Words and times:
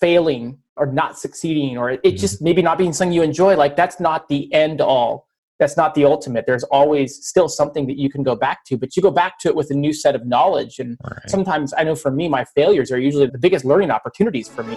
failing 0.00 0.58
or 0.76 0.86
not 0.86 1.18
succeeding 1.18 1.76
or 1.76 1.90
it 1.90 2.12
just 2.12 2.36
mm-hmm. 2.36 2.44
maybe 2.44 2.62
not 2.62 2.78
being 2.78 2.92
something 2.92 3.12
you 3.12 3.22
enjoy 3.22 3.56
like 3.56 3.76
that's 3.76 4.00
not 4.00 4.28
the 4.28 4.52
end 4.52 4.80
all 4.80 5.26
that's 5.58 5.76
not 5.76 5.94
the 5.94 6.04
ultimate 6.04 6.46
there's 6.46 6.64
always 6.64 7.24
still 7.24 7.48
something 7.48 7.86
that 7.86 7.98
you 7.98 8.08
can 8.08 8.22
go 8.22 8.34
back 8.34 8.64
to 8.64 8.78
but 8.78 8.96
you 8.96 9.02
go 9.02 9.10
back 9.10 9.38
to 9.38 9.48
it 9.48 9.54
with 9.54 9.70
a 9.70 9.74
new 9.74 9.92
set 9.92 10.14
of 10.14 10.26
knowledge 10.26 10.78
and 10.78 10.96
right. 11.04 11.28
sometimes 11.28 11.74
i 11.76 11.84
know 11.84 11.94
for 11.94 12.10
me 12.10 12.28
my 12.28 12.44
failures 12.44 12.90
are 12.90 12.98
usually 12.98 13.26
the 13.26 13.38
biggest 13.38 13.64
learning 13.64 13.90
opportunities 13.90 14.48
for 14.48 14.62
me 14.62 14.76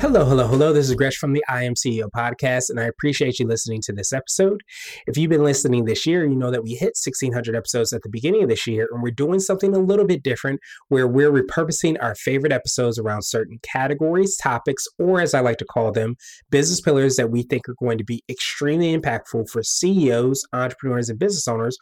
Hello, 0.00 0.24
hello, 0.24 0.46
hello. 0.46 0.72
This 0.72 0.88
is 0.88 0.94
Gresh 0.94 1.16
from 1.16 1.32
the 1.32 1.44
I 1.48 1.64
Am 1.64 1.74
CEO 1.74 2.08
podcast, 2.08 2.70
and 2.70 2.78
I 2.78 2.84
appreciate 2.84 3.40
you 3.40 3.48
listening 3.48 3.80
to 3.80 3.92
this 3.92 4.12
episode. 4.12 4.62
If 5.08 5.16
you've 5.16 5.28
been 5.28 5.42
listening 5.42 5.86
this 5.86 6.06
year, 6.06 6.24
you 6.24 6.36
know 6.36 6.52
that 6.52 6.62
we 6.62 6.74
hit 6.74 6.96
1,600 7.04 7.56
episodes 7.56 7.92
at 7.92 8.04
the 8.04 8.08
beginning 8.08 8.44
of 8.44 8.48
this 8.48 8.64
year, 8.64 8.88
and 8.92 9.02
we're 9.02 9.10
doing 9.10 9.40
something 9.40 9.74
a 9.74 9.80
little 9.80 10.06
bit 10.06 10.22
different 10.22 10.60
where 10.86 11.08
we're 11.08 11.32
repurposing 11.32 11.96
our 12.00 12.14
favorite 12.14 12.52
episodes 12.52 12.96
around 12.96 13.22
certain 13.22 13.58
categories, 13.62 14.36
topics, 14.36 14.86
or 15.00 15.20
as 15.20 15.34
I 15.34 15.40
like 15.40 15.58
to 15.58 15.64
call 15.64 15.90
them, 15.90 16.14
business 16.48 16.80
pillars 16.80 17.16
that 17.16 17.32
we 17.32 17.42
think 17.42 17.68
are 17.68 17.74
going 17.80 17.98
to 17.98 18.04
be 18.04 18.22
extremely 18.28 18.96
impactful 18.96 19.50
for 19.50 19.64
CEOs, 19.64 20.46
entrepreneurs, 20.52 21.10
and 21.10 21.18
business 21.18 21.48
owners 21.48 21.76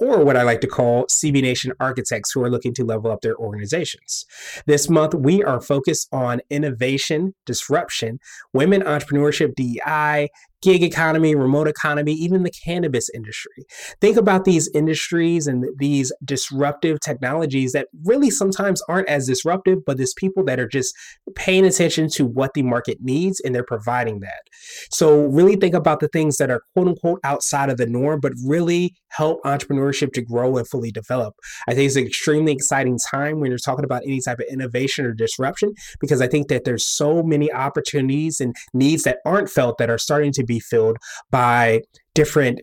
or 0.00 0.24
what 0.24 0.36
I 0.36 0.42
like 0.42 0.60
to 0.62 0.66
call 0.66 1.06
CB 1.06 1.42
Nation 1.42 1.72
architects 1.80 2.32
who 2.32 2.42
are 2.42 2.50
looking 2.50 2.74
to 2.74 2.84
level 2.84 3.10
up 3.10 3.20
their 3.20 3.36
organizations. 3.36 4.24
This 4.66 4.88
month, 4.88 5.14
we 5.14 5.42
are 5.42 5.60
focused 5.60 6.08
on 6.12 6.40
innovation, 6.50 7.34
disruption, 7.46 8.18
women 8.52 8.82
entrepreneurship, 8.82 9.54
DEI, 9.54 10.28
gig 10.62 10.82
economy, 10.82 11.34
remote 11.34 11.68
economy, 11.68 12.12
even 12.12 12.42
the 12.42 12.52
cannabis 12.64 13.08
industry. 13.14 13.64
Think 14.00 14.16
about 14.16 14.44
these 14.44 14.68
industries 14.74 15.46
and 15.46 15.64
these 15.78 16.12
disruptive 16.24 16.98
technologies 17.00 17.72
that 17.72 17.88
really 18.04 18.30
sometimes 18.30 18.82
aren't 18.88 19.08
as 19.08 19.26
disruptive, 19.26 19.84
but 19.84 19.96
there's 19.96 20.14
people 20.16 20.44
that 20.44 20.58
are 20.58 20.68
just 20.68 20.94
paying 21.34 21.64
attention 21.64 22.08
to 22.10 22.26
what 22.26 22.54
the 22.54 22.62
market 22.62 22.98
needs 23.00 23.40
and 23.40 23.54
they're 23.54 23.64
providing 23.64 24.20
that. 24.20 24.42
So, 24.90 25.26
really 25.26 25.56
think 25.56 25.74
about 25.74 26.00
the 26.00 26.08
things 26.08 26.36
that 26.38 26.50
are 26.50 26.62
quote 26.74 26.88
unquote 26.88 27.20
outside 27.24 27.70
of 27.70 27.76
the 27.76 27.86
norm, 27.86 28.20
but 28.20 28.32
really 28.44 28.94
help 29.08 29.42
entrepreneurship 29.44 30.12
to 30.12 30.22
grow 30.22 30.56
and 30.56 30.68
fully 30.68 30.90
develop. 30.90 31.34
I 31.68 31.74
think 31.74 31.86
it's 31.86 31.96
an 31.96 32.06
extremely 32.06 32.52
exciting 32.52 32.98
time 33.10 33.40
when 33.40 33.50
you're 33.50 33.58
talking 33.58 33.84
about 33.84 34.02
any 34.04 34.20
type 34.20 34.38
of 34.38 34.46
innovation 34.50 35.04
or 35.04 35.12
disruption 35.12 35.72
because 36.00 36.20
I 36.20 36.28
think 36.28 36.48
that 36.48 36.64
there's 36.64 36.84
so 36.84 37.22
many 37.22 37.52
opportunities 37.52 38.40
and 38.40 38.54
needs 38.74 39.02
that 39.04 39.18
aren't 39.24 39.50
felt 39.50 39.78
that 39.78 39.90
are 39.90 39.98
starting 39.98 40.32
to 40.32 40.44
be 40.48 40.58
filled 40.58 40.96
by 41.30 41.82
different 42.14 42.60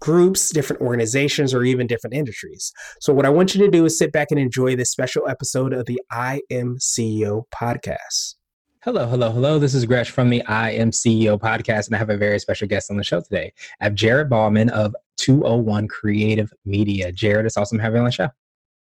groups, 0.00 0.50
different 0.50 0.82
organizations, 0.82 1.52
or 1.54 1.62
even 1.62 1.86
different 1.86 2.14
industries. 2.14 2.72
So, 3.00 3.12
what 3.12 3.26
I 3.26 3.30
want 3.30 3.54
you 3.54 3.64
to 3.64 3.70
do 3.70 3.84
is 3.84 3.98
sit 3.98 4.12
back 4.12 4.28
and 4.30 4.40
enjoy 4.40 4.76
this 4.76 4.90
special 4.90 5.28
episode 5.28 5.72
of 5.72 5.86
the 5.86 6.00
I 6.10 6.40
Am 6.50 6.76
CEO 6.78 7.44
podcast. 7.54 8.34
Hello, 8.82 9.06
hello, 9.06 9.30
hello. 9.30 9.58
This 9.58 9.74
is 9.74 9.84
Gresh 9.84 10.10
from 10.10 10.30
the 10.30 10.42
I 10.44 10.70
Am 10.70 10.90
CEO 10.90 11.38
podcast, 11.38 11.86
and 11.86 11.94
I 11.94 11.98
have 11.98 12.10
a 12.10 12.16
very 12.16 12.38
special 12.38 12.66
guest 12.66 12.90
on 12.90 12.96
the 12.96 13.04
show 13.04 13.20
today. 13.20 13.52
I 13.80 13.84
have 13.84 13.94
Jared 13.94 14.30
Bauman 14.30 14.70
of 14.70 14.96
201 15.18 15.88
Creative 15.88 16.50
Media. 16.64 17.12
Jared, 17.12 17.44
it's 17.44 17.58
awesome 17.58 17.78
having 17.78 17.96
you 17.96 18.00
on 18.00 18.04
the 18.06 18.12
show. 18.12 18.28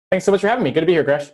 Thanks 0.09 0.25
so 0.25 0.31
much 0.31 0.41
for 0.41 0.47
having 0.47 0.63
me. 0.63 0.71
Good 0.71 0.81
to 0.81 0.85
be 0.85 0.93
here, 0.93 1.03
Gresh. 1.03 1.31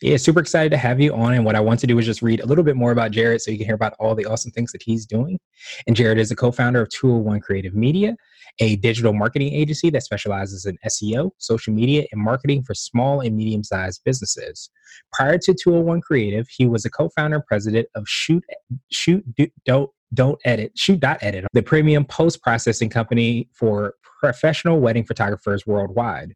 Yeah, 0.00 0.16
super 0.16 0.38
excited 0.38 0.70
to 0.70 0.76
have 0.76 1.00
you 1.00 1.12
on. 1.12 1.34
And 1.34 1.44
what 1.44 1.56
I 1.56 1.60
want 1.60 1.80
to 1.80 1.86
do 1.86 1.98
is 1.98 2.06
just 2.06 2.22
read 2.22 2.40
a 2.40 2.46
little 2.46 2.62
bit 2.62 2.76
more 2.76 2.92
about 2.92 3.10
Jared 3.10 3.40
so 3.40 3.50
you 3.50 3.56
can 3.58 3.66
hear 3.66 3.74
about 3.74 3.94
all 3.98 4.14
the 4.14 4.26
awesome 4.26 4.52
things 4.52 4.70
that 4.70 4.82
he's 4.82 5.04
doing. 5.04 5.40
And 5.88 5.96
Jared 5.96 6.18
is 6.18 6.30
a 6.30 6.36
co 6.36 6.52
founder 6.52 6.80
of 6.80 6.88
201 6.90 7.40
Creative 7.40 7.74
Media, 7.74 8.16
a 8.60 8.76
digital 8.76 9.12
marketing 9.12 9.52
agency 9.52 9.90
that 9.90 10.04
specializes 10.04 10.66
in 10.66 10.78
SEO, 10.86 11.32
social 11.38 11.74
media, 11.74 12.06
and 12.12 12.22
marketing 12.22 12.62
for 12.62 12.74
small 12.74 13.20
and 13.20 13.36
medium 13.36 13.64
sized 13.64 14.02
businesses. 14.04 14.70
Prior 15.12 15.36
to 15.38 15.52
201 15.52 16.00
Creative, 16.02 16.46
he 16.48 16.66
was 16.66 16.84
a 16.84 16.90
co 16.90 17.08
founder 17.08 17.36
and 17.36 17.46
president 17.46 17.88
of 17.96 18.08
Shoot, 18.08 18.44
Shoot, 18.92 19.24
Do, 19.34 19.48
Don't, 19.64 19.90
don't 20.14 20.38
edit 20.44 20.72
ShootDotEdit 20.76 21.46
the 21.52 21.62
premium 21.62 22.04
post 22.04 22.40
processing 22.40 22.88
company 22.88 23.48
for 23.52 23.94
professional 24.20 24.80
wedding 24.80 25.04
photographers 25.04 25.66
worldwide. 25.66 26.34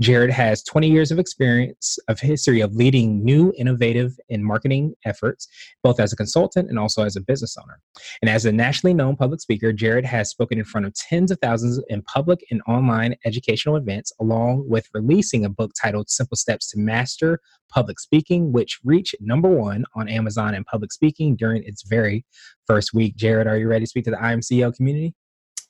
Jared 0.00 0.30
has 0.30 0.62
20 0.62 0.88
years 0.88 1.10
of 1.10 1.18
experience 1.18 1.98
of 2.08 2.20
history 2.20 2.60
of 2.60 2.74
leading 2.74 3.24
new, 3.24 3.52
innovative, 3.56 4.18
and 4.30 4.44
marketing 4.44 4.94
efforts, 5.04 5.48
both 5.82 6.00
as 6.00 6.12
a 6.12 6.16
consultant 6.16 6.68
and 6.68 6.78
also 6.78 7.04
as 7.04 7.16
a 7.16 7.20
business 7.20 7.56
owner. 7.56 7.80
And 8.22 8.28
as 8.28 8.44
a 8.44 8.52
nationally 8.52 8.94
known 8.94 9.16
public 9.16 9.40
speaker, 9.40 9.72
Jared 9.72 10.04
has 10.04 10.30
spoken 10.30 10.58
in 10.58 10.64
front 10.64 10.86
of 10.86 10.94
tens 10.94 11.30
of 11.30 11.38
thousands 11.40 11.80
in 11.88 12.02
public 12.02 12.44
and 12.50 12.60
online 12.66 13.16
educational 13.24 13.76
events, 13.76 14.12
along 14.20 14.68
with 14.68 14.88
releasing 14.94 15.44
a 15.44 15.50
book 15.50 15.72
titled 15.80 16.10
Simple 16.10 16.36
Steps 16.36 16.70
to 16.70 16.78
Master 16.78 17.40
Public 17.68 17.98
Speaking, 17.98 18.52
which 18.52 18.78
reached 18.84 19.16
number 19.20 19.48
one 19.48 19.84
on 19.94 20.08
Amazon 20.08 20.54
and 20.54 20.66
public 20.66 20.92
speaking 20.92 21.36
during 21.36 21.62
its 21.64 21.82
very 21.82 22.24
first 22.66 22.94
week. 22.94 23.16
Jared, 23.16 23.46
are 23.46 23.56
you 23.56 23.68
ready 23.68 23.84
to 23.84 23.88
speak 23.88 24.04
to 24.04 24.10
the 24.10 24.16
IMCEO 24.16 24.74
community? 24.74 25.14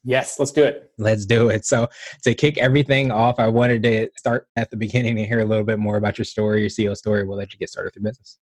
Yes, 0.04 0.38
let's 0.38 0.52
do 0.52 0.62
it. 0.62 0.90
Let's 0.98 1.24
do 1.24 1.48
it. 1.48 1.64
So, 1.64 1.88
to 2.22 2.34
kick 2.34 2.58
everything 2.58 3.10
off, 3.10 3.36
I 3.38 3.48
wanted 3.48 3.82
to 3.84 4.08
start 4.16 4.46
at 4.56 4.70
the 4.70 4.76
beginning 4.76 5.18
and 5.18 5.26
hear 5.26 5.40
a 5.40 5.44
little 5.44 5.64
bit 5.64 5.78
more 5.78 5.96
about 5.96 6.18
your 6.18 6.26
story, 6.26 6.60
your 6.60 6.68
CEO 6.68 6.94
story. 6.94 7.24
We'll 7.24 7.38
let 7.38 7.52
you 7.52 7.58
get 7.58 7.70
started 7.70 7.88
with 7.94 8.02
your 8.02 8.10
business. 8.10 8.38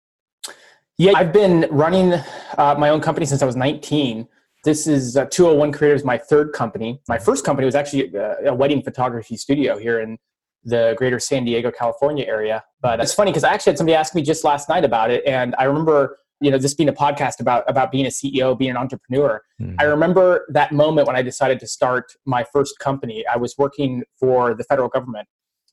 Yeah, 0.97 1.12
I've 1.16 1.32
been 1.32 1.66
running 1.71 2.15
uh, 2.59 2.75
my 2.78 2.88
own 2.88 3.00
company 3.00 3.26
since 3.26 3.43
I 3.43 3.47
was 3.47 3.56
19. 3.56 4.26
This 4.65 4.87
is 4.87 5.16
uh, 5.16 5.26
201 5.26 5.72
Creators, 5.72 6.04
my 6.04 6.19
third 6.19 6.53
company. 6.53 7.00
My 7.09 7.19
first 7.19 7.44
company 7.44 7.65
was 7.65 7.75
actually 7.75 8.15
a, 8.15 8.48
uh, 8.48 8.50
a 8.50 8.54
wedding 8.54 8.82
photography 8.82 9.37
studio 9.37 9.78
here 9.78 10.00
in 10.00 10.19
the 10.65 10.94
greater 10.98 11.19
San 11.19 11.44
Diego, 11.44 11.71
California 11.71 12.27
area. 12.27 12.62
But 12.82 13.00
it's 13.00 13.15
funny 13.15 13.31
because 13.31 13.44
I 13.44 13.53
actually 13.53 13.72
had 13.72 13.78
somebody 13.78 13.94
ask 13.94 14.15
me 14.15 14.22
just 14.22 14.44
last 14.44 14.69
night 14.69 14.84
about 14.84 15.10
it. 15.10 15.25
And 15.27 15.54
I 15.59 15.65
remember 15.65 16.19
you 16.41 16.51
know 16.51 16.59
this 16.59 16.75
being 16.75 16.89
a 16.89 16.93
podcast 16.93 17.41
about 17.41 17.65
about 17.69 17.93
being 17.93 18.06
a 18.06 18.09
ceo 18.09 18.59
being 18.59 18.71
an 18.71 18.77
entrepreneur. 18.77 19.43
Mm-hmm. 19.61 19.77
i 19.78 19.84
remember 19.84 20.47
that 20.53 20.73
moment 20.73 21.06
when 21.06 21.17
i 21.17 21.23
decided 21.23 21.61
to 21.61 21.67
start 21.67 22.12
my 22.25 22.45
first 22.45 22.78
company. 22.78 23.25
I 23.27 23.37
was 23.37 23.55
working 23.59 24.03
for 24.19 24.55
the 24.55 24.65
federal 24.65 24.89
government 24.89 25.28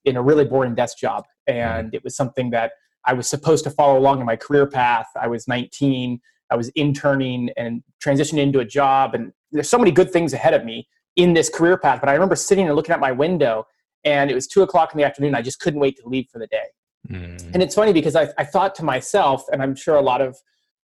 in 0.06 0.18
a 0.18 0.22
really 0.22 0.46
boring 0.46 0.76
desk 0.76 0.98
job 0.98 1.26
and 1.48 1.88
mm-hmm. 1.88 1.96
it 1.96 2.04
was 2.04 2.16
something 2.16 2.50
that 2.52 2.74
i 3.06 3.14
was 3.14 3.28
supposed 3.28 3.64
to 3.64 3.72
follow 3.72 3.98
along 3.98 4.20
in 4.20 4.26
my 4.26 4.36
career 4.36 4.68
path. 4.68 5.08
I 5.20 5.28
was 5.28 5.48
19 5.48 6.20
i 6.50 6.56
was 6.56 6.70
interning 6.70 7.50
and 7.58 7.84
transitioning 8.04 8.40
into 8.40 8.60
a 8.60 8.66
job 8.66 9.16
and 9.16 9.32
there's 9.52 9.70
so 9.70 9.78
many 9.78 9.92
good 9.92 10.12
things 10.12 10.34
ahead 10.34 10.54
of 10.54 10.66
me 10.66 10.88
in 11.16 11.34
this 11.34 11.50
career 11.50 11.78
path. 11.78 12.00
But 12.02 12.10
i 12.10 12.14
remember 12.14 12.36
sitting 12.36 12.68
and 12.68 12.76
looking 12.76 12.94
at 12.94 13.00
my 13.00 13.12
window 13.12 13.66
and 14.04 14.30
it 14.30 14.34
was 14.34 14.48
two 14.48 14.62
o'clock 14.62 14.94
in 14.94 14.98
the 15.00 15.04
afternoon. 15.04 15.36
I 15.36 15.42
just 15.42 15.60
couldn't 15.60 15.80
wait 15.80 15.98
to 15.98 16.08
leave 16.08 16.28
for 16.32 16.40
the 16.40 16.48
day. 16.48 16.68
Mm-hmm. 17.10 17.52
and 17.54 17.64
it's 17.64 17.76
funny 17.76 17.94
because 17.94 18.18
I, 18.18 18.28
I 18.38 18.44
thought 18.44 18.76
to 18.76 18.84
myself 18.84 19.46
and 19.54 19.64
i'm 19.64 19.76
sure 19.76 19.96
a 19.96 20.02
lot 20.02 20.20
of 20.20 20.36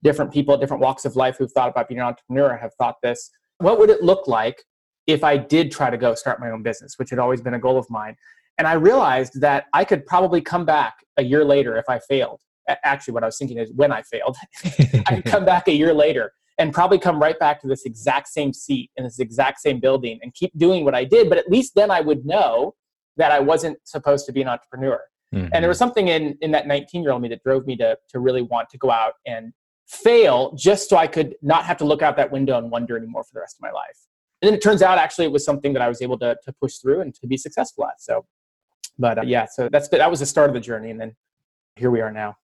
different 0.03 0.33
people 0.33 0.57
different 0.57 0.83
walks 0.83 1.05
of 1.05 1.17
life 1.17 1.37
who've 1.39 1.53
thought 1.53 1.69
about 1.69 1.89
being 1.89 2.01
an 2.01 2.07
entrepreneur 2.07 2.57
have 2.57 2.73
thought 2.75 2.97
this. 3.03 3.31
What 3.59 3.79
would 3.79 3.91
it 3.91 4.03
look 4.03 4.27
like 4.27 4.63
if 5.07 5.25
I 5.25 5.37
did 5.37 5.71
try 5.71 5.91
to 5.91 5.97
go 5.97 6.15
start 6.15 6.41
my 6.41 6.51
own 6.51 6.63
business, 6.63 6.95
which 6.97 7.11
had 7.11 7.19
always 7.19 7.41
been 7.41 7.55
a 7.55 7.59
goal 7.59 7.79
of 7.79 7.89
mine? 7.91 8.17
And 8.59 8.67
I 8.67 8.75
realized 8.75 9.41
that 9.41 9.67
I 9.73 9.85
could 9.85 10.05
probably 10.07 10.41
come 10.41 10.65
back 10.65 10.97
a 11.17 11.23
year 11.23 11.45
later 11.45 11.77
if 11.77 11.85
I 11.89 11.99
failed. 11.99 12.41
Actually, 12.85 13.15
what 13.15 13.23
I 13.23 13.27
was 13.27 13.39
thinking 13.39 13.59
is 13.59 13.73
when 13.75 13.91
I 13.91 14.03
failed, 14.03 14.37
I 15.07 15.17
could 15.17 15.25
come 15.25 15.45
back 15.45 15.67
a 15.67 15.73
year 15.73 15.93
later 15.93 16.33
and 16.59 16.73
probably 16.73 16.99
come 16.99 17.19
right 17.19 17.39
back 17.39 17.61
to 17.63 17.67
this 17.67 17.85
exact 17.87 18.29
same 18.29 18.53
seat 18.53 18.91
in 18.97 19.05
this 19.05 19.19
exact 19.19 19.61
same 19.61 19.81
building 19.81 20.21
and 20.23 20.35
keep 20.35 20.57
doing 20.59 20.85
what 20.85 20.95
I 20.95 21.05
did. 21.05 21.31
But 21.31 21.39
at 21.39 21.51
least 21.51 21.75
then 21.75 21.91
I 21.91 22.03
would 22.03 22.27
know 22.27 22.75
that 23.17 23.33
I 23.33 23.41
wasn't 23.41 23.79
supposed 23.85 24.27
to 24.27 24.33
be 24.33 24.43
an 24.43 24.49
entrepreneur. 24.49 25.01
Mm-hmm. 25.35 25.49
And 25.53 25.63
there 25.63 25.69
was 25.69 25.79
something 25.79 26.09
in, 26.09 26.37
in 26.43 26.51
that 26.51 26.67
19 26.67 27.03
year 27.03 27.13
old 27.13 27.23
me 27.23 27.29
that 27.29 27.43
drove 27.43 27.67
me 27.67 27.77
to, 27.77 27.97
to 28.11 28.21
really 28.21 28.43
want 28.43 28.69
to 28.71 28.79
go 28.79 28.91
out 28.91 29.15
and 29.27 29.53
fail 29.91 30.53
just 30.55 30.89
so 30.89 30.97
I 30.97 31.09
could 31.09 31.35
not 31.43 31.65
have 31.65 31.77
to 31.79 31.85
look 31.85 32.01
out 32.01 32.17
that 32.17 32.31
window 32.31 32.57
and 32.59 32.71
wonder 32.71 32.97
anymore 32.97 33.25
for 33.25 33.35
the 33.35 33.41
rest 33.41 33.57
of 33.57 33.63
my 33.63 33.73
life. 33.73 33.99
And 34.41 34.49
then 34.49 34.55
it 34.55 34.63
turns 34.63 34.83
out 34.83 34.99
actually 34.99 35.25
it 35.25 35.33
was 35.33 35.45
something 35.45 35.73
that 35.73 35.83
I 35.83 35.89
was 35.89 36.01
able 36.01 36.17
to, 36.21 36.37
to 36.45 36.53
push 36.53 36.77
through 36.77 37.01
and 37.01 37.15
to 37.17 37.27
be 37.27 37.37
successful 37.37 37.85
at. 37.87 38.01
So, 38.01 38.25
but 38.99 39.19
uh, 39.19 39.23
yeah, 39.23 39.47
so 39.47 39.69
that's 39.69 39.89
that 39.89 40.11
was 40.11 40.21
the 40.21 40.27
start 40.27 40.49
of 40.49 40.55
the 40.55 40.61
journey, 40.61 40.91
and 40.91 41.01
then 41.01 41.17
here 41.77 41.91
we 41.91 42.01
are 42.01 42.13
now. 42.13 42.37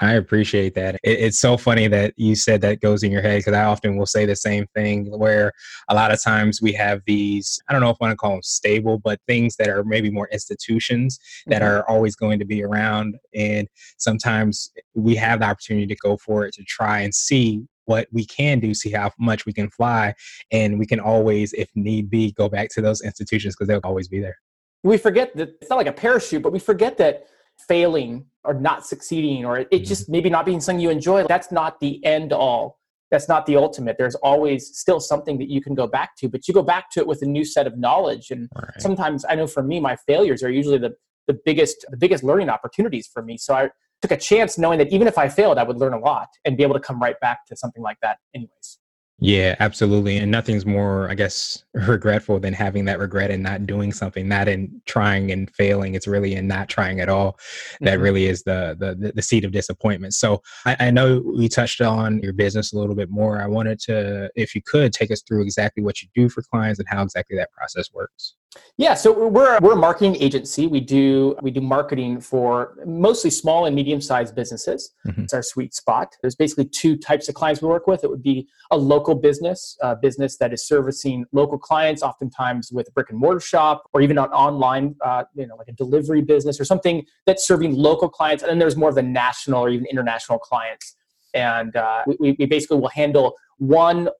I 0.00 0.14
appreciate 0.14 0.74
that. 0.74 0.96
It, 0.96 1.20
it's 1.20 1.38
so 1.38 1.56
funny 1.56 1.88
that 1.88 2.14
you 2.16 2.34
said 2.34 2.60
that 2.62 2.80
goes 2.80 3.02
in 3.02 3.10
your 3.10 3.22
head 3.22 3.38
because 3.38 3.54
I 3.54 3.64
often 3.64 3.96
will 3.96 4.06
say 4.06 4.26
the 4.26 4.36
same 4.36 4.66
thing 4.74 5.06
where 5.18 5.52
a 5.88 5.94
lot 5.94 6.12
of 6.12 6.22
times 6.22 6.60
we 6.60 6.72
have 6.72 7.02
these, 7.06 7.60
I 7.68 7.72
don't 7.72 7.80
know 7.80 7.90
if 7.90 7.96
I 8.00 8.06
want 8.06 8.12
to 8.12 8.16
call 8.16 8.32
them 8.32 8.42
stable, 8.42 8.98
but 8.98 9.20
things 9.26 9.56
that 9.56 9.68
are 9.68 9.84
maybe 9.84 10.10
more 10.10 10.28
institutions 10.30 11.18
that 11.46 11.62
mm-hmm. 11.62 11.78
are 11.78 11.88
always 11.88 12.14
going 12.14 12.38
to 12.38 12.44
be 12.44 12.62
around. 12.62 13.16
And 13.34 13.68
sometimes 13.96 14.70
we 14.94 15.16
have 15.16 15.40
the 15.40 15.46
opportunity 15.46 15.86
to 15.86 15.96
go 15.96 16.16
for 16.16 16.46
it 16.46 16.54
to 16.54 16.64
try 16.64 17.00
and 17.00 17.14
see 17.14 17.66
what 17.86 18.08
we 18.12 18.26
can 18.26 18.60
do, 18.60 18.74
see 18.74 18.90
how 18.90 19.12
much 19.18 19.46
we 19.46 19.52
can 19.52 19.70
fly, 19.70 20.14
and 20.50 20.78
we 20.78 20.86
can 20.86 21.00
always, 21.00 21.52
if 21.52 21.70
need 21.74 22.10
be, 22.10 22.32
go 22.32 22.48
back 22.48 22.68
to 22.70 22.82
those 22.82 23.00
institutions 23.00 23.54
because 23.54 23.68
they'll 23.68 23.80
always 23.84 24.08
be 24.08 24.20
there. 24.20 24.36
We 24.82 24.98
forget 24.98 25.34
that 25.36 25.56
it's 25.60 25.70
not 25.70 25.76
like 25.76 25.86
a 25.86 25.92
parachute, 25.92 26.42
but 26.42 26.52
we 26.52 26.58
forget 26.58 26.98
that 26.98 27.26
failing 27.68 28.26
or 28.44 28.54
not 28.54 28.86
succeeding 28.86 29.44
or 29.44 29.58
it 29.58 29.70
mm-hmm. 29.70 29.84
just 29.84 30.08
maybe 30.08 30.30
not 30.30 30.46
being 30.46 30.60
something 30.60 30.80
you 30.80 30.90
enjoy, 30.90 31.24
that's 31.24 31.50
not 31.50 31.80
the 31.80 32.04
end 32.04 32.32
all. 32.32 32.78
That's 33.10 33.28
not 33.28 33.46
the 33.46 33.56
ultimate. 33.56 33.96
There's 33.98 34.16
always 34.16 34.76
still 34.76 34.98
something 34.98 35.38
that 35.38 35.48
you 35.48 35.60
can 35.60 35.74
go 35.74 35.86
back 35.86 36.16
to, 36.18 36.28
but 36.28 36.48
you 36.48 36.54
go 36.54 36.62
back 36.62 36.90
to 36.92 37.00
it 37.00 37.06
with 37.06 37.22
a 37.22 37.26
new 37.26 37.44
set 37.44 37.66
of 37.66 37.78
knowledge. 37.78 38.30
And 38.30 38.48
right. 38.56 38.70
sometimes 38.78 39.24
I 39.28 39.36
know 39.36 39.46
for 39.46 39.62
me, 39.62 39.78
my 39.78 39.96
failures 40.08 40.42
are 40.42 40.50
usually 40.50 40.78
the, 40.78 40.94
the 41.28 41.38
biggest 41.44 41.86
the 41.88 41.96
biggest 41.96 42.24
learning 42.24 42.48
opportunities 42.48 43.08
for 43.12 43.22
me. 43.22 43.38
So 43.38 43.54
I 43.54 43.70
took 44.02 44.10
a 44.10 44.16
chance 44.16 44.58
knowing 44.58 44.78
that 44.78 44.92
even 44.92 45.06
if 45.06 45.18
I 45.18 45.28
failed, 45.28 45.56
I 45.56 45.62
would 45.62 45.78
learn 45.78 45.92
a 45.92 45.98
lot 45.98 46.28
and 46.44 46.56
be 46.56 46.62
able 46.62 46.74
to 46.74 46.80
come 46.80 47.00
right 47.00 47.18
back 47.20 47.46
to 47.46 47.56
something 47.56 47.82
like 47.82 47.98
that 48.02 48.18
anyways. 48.34 48.78
Yeah, 49.18 49.56
absolutely. 49.60 50.18
And 50.18 50.30
nothing's 50.30 50.66
more, 50.66 51.08
I 51.08 51.14
guess, 51.14 51.64
regretful 51.72 52.38
than 52.38 52.52
having 52.52 52.84
that 52.84 52.98
regret 52.98 53.30
and 53.30 53.42
not 53.42 53.66
doing 53.66 53.90
something, 53.92 54.28
not 54.28 54.46
in 54.46 54.82
trying 54.84 55.30
and 55.30 55.50
failing. 55.54 55.94
It's 55.94 56.06
really 56.06 56.34
in 56.34 56.46
not 56.46 56.68
trying 56.68 57.00
at 57.00 57.08
all. 57.08 57.38
That 57.80 57.94
mm-hmm. 57.94 58.02
really 58.02 58.26
is 58.26 58.42
the, 58.42 58.76
the 58.78 59.12
the 59.14 59.22
seed 59.22 59.46
of 59.46 59.52
disappointment. 59.52 60.12
So 60.12 60.42
I, 60.66 60.76
I, 60.80 60.90
know 60.90 61.22
we 61.34 61.48
touched 61.48 61.80
on 61.80 62.20
your 62.20 62.34
business 62.34 62.74
a 62.74 62.78
little 62.78 62.94
bit 62.94 63.08
more. 63.08 63.40
I 63.40 63.46
wanted 63.46 63.80
to, 63.80 64.30
if 64.36 64.54
you 64.54 64.60
could, 64.60 64.92
take 64.92 65.10
us 65.10 65.22
through 65.22 65.42
exactly 65.42 65.82
what 65.82 66.02
you 66.02 66.08
do 66.14 66.28
for 66.28 66.42
clients 66.42 66.78
and 66.78 66.88
how 66.88 67.02
exactly 67.02 67.38
that 67.38 67.52
process 67.52 67.90
works. 67.94 68.34
Yeah, 68.78 68.92
so 68.92 69.28
we're 69.28 69.58
we're 69.60 69.72
a 69.72 69.76
marketing 69.76 70.16
agency. 70.16 70.66
We 70.66 70.80
do 70.80 71.34
we 71.40 71.50
do 71.50 71.62
marketing 71.62 72.20
for 72.20 72.76
mostly 72.84 73.30
small 73.30 73.64
and 73.64 73.74
medium 73.74 74.02
sized 74.02 74.34
businesses. 74.34 74.92
Mm-hmm. 75.06 75.22
It's 75.22 75.32
our 75.32 75.42
sweet 75.42 75.74
spot. 75.74 76.14
There's 76.20 76.34
basically 76.34 76.66
two 76.66 76.96
types 76.96 77.28
of 77.28 77.34
clients 77.34 77.62
we 77.62 77.68
work 77.68 77.86
with. 77.86 78.04
It 78.04 78.10
would 78.10 78.22
be 78.22 78.48
a 78.70 78.76
local 78.76 79.14
business, 79.14 79.78
a 79.80 79.96
business 79.96 80.36
that 80.38 80.52
is 80.52 80.66
servicing 80.66 81.24
local 81.32 81.58
clients, 81.58 82.02
oftentimes 82.02 82.70
with 82.70 82.88
a 82.88 82.90
brick 82.92 83.08
and 83.08 83.18
mortar 83.18 83.40
shop, 83.40 83.88
or 83.94 84.02
even 84.02 84.18
an 84.18 84.26
online, 84.26 84.94
uh, 85.02 85.24
you 85.34 85.46
know, 85.46 85.56
like 85.56 85.68
a 85.68 85.72
delivery 85.72 86.20
business 86.20 86.60
or 86.60 86.66
something 86.66 87.04
that's 87.24 87.46
serving 87.46 87.74
local 87.74 88.10
clients. 88.10 88.42
And 88.42 88.50
then 88.50 88.58
there's 88.58 88.76
more 88.76 88.90
of 88.90 88.94
the 88.94 89.02
national 89.02 89.62
or 89.62 89.70
even 89.70 89.86
international 89.86 90.38
clients. 90.38 90.96
And 91.32 91.74
uh, 91.76 92.04
we, 92.18 92.36
we 92.38 92.44
basically 92.44 92.78
will 92.78 92.88
handle 92.88 93.36
one 93.56 94.10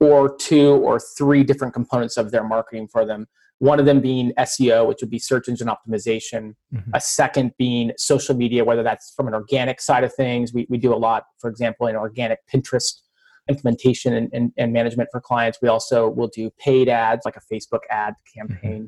or 0.00 0.34
two 0.36 0.72
or 0.76 1.00
three 1.00 1.44
different 1.44 1.74
components 1.74 2.16
of 2.16 2.30
their 2.30 2.44
marketing 2.44 2.88
for 2.88 3.04
them 3.04 3.26
one 3.58 3.80
of 3.80 3.86
them 3.86 4.00
being 4.00 4.32
SEO, 4.38 4.86
which 4.86 4.98
would 5.00 5.10
be 5.10 5.18
search 5.18 5.48
engine 5.48 5.68
optimization. 5.68 6.54
Mm-hmm. 6.74 6.90
A 6.94 7.00
second 7.00 7.52
being 7.58 7.92
social 7.96 8.36
media, 8.36 8.64
whether 8.64 8.82
that's 8.82 9.12
from 9.14 9.28
an 9.28 9.34
organic 9.34 9.80
side 9.80 10.04
of 10.04 10.14
things. 10.14 10.52
We, 10.52 10.66
we 10.68 10.78
do 10.78 10.94
a 10.94 10.96
lot, 10.96 11.24
for 11.38 11.48
example, 11.48 11.86
in 11.86 11.96
organic 11.96 12.40
Pinterest 12.52 13.00
implementation 13.48 14.12
and, 14.12 14.28
and, 14.32 14.52
and 14.56 14.72
management 14.72 15.08
for 15.10 15.20
clients. 15.20 15.58
We 15.62 15.68
also 15.68 16.08
will 16.08 16.28
do 16.28 16.50
paid 16.58 16.88
ads, 16.88 17.24
like 17.24 17.36
a 17.36 17.54
Facebook 17.54 17.80
ad 17.90 18.14
campaign. 18.34 18.74
Mm-hmm 18.74 18.86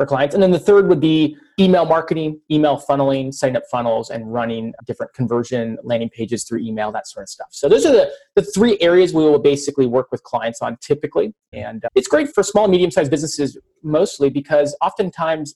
for 0.00 0.06
clients. 0.06 0.34
And 0.34 0.42
then 0.42 0.50
the 0.50 0.58
third 0.58 0.88
would 0.88 0.98
be 0.98 1.36
email 1.58 1.84
marketing, 1.84 2.40
email 2.50 2.82
funneling, 2.88 3.34
sign 3.34 3.54
up 3.54 3.64
funnels, 3.70 4.08
and 4.08 4.32
running 4.32 4.72
different 4.86 5.12
conversion 5.12 5.76
landing 5.82 6.08
pages 6.08 6.44
through 6.44 6.60
email, 6.60 6.90
that 6.90 7.06
sort 7.06 7.24
of 7.24 7.28
stuff. 7.28 7.48
So 7.50 7.68
those 7.68 7.84
are 7.84 7.92
the, 7.92 8.10
the 8.34 8.40
three 8.40 8.78
areas 8.80 9.12
we 9.12 9.22
will 9.22 9.38
basically 9.38 9.84
work 9.84 10.10
with 10.10 10.22
clients 10.22 10.62
on 10.62 10.78
typically. 10.80 11.34
And 11.52 11.84
uh, 11.84 11.88
it's 11.94 12.08
great 12.08 12.34
for 12.34 12.42
small, 12.42 12.66
medium 12.66 12.90
sized 12.90 13.10
businesses 13.10 13.58
mostly 13.82 14.30
because 14.30 14.74
oftentimes 14.80 15.54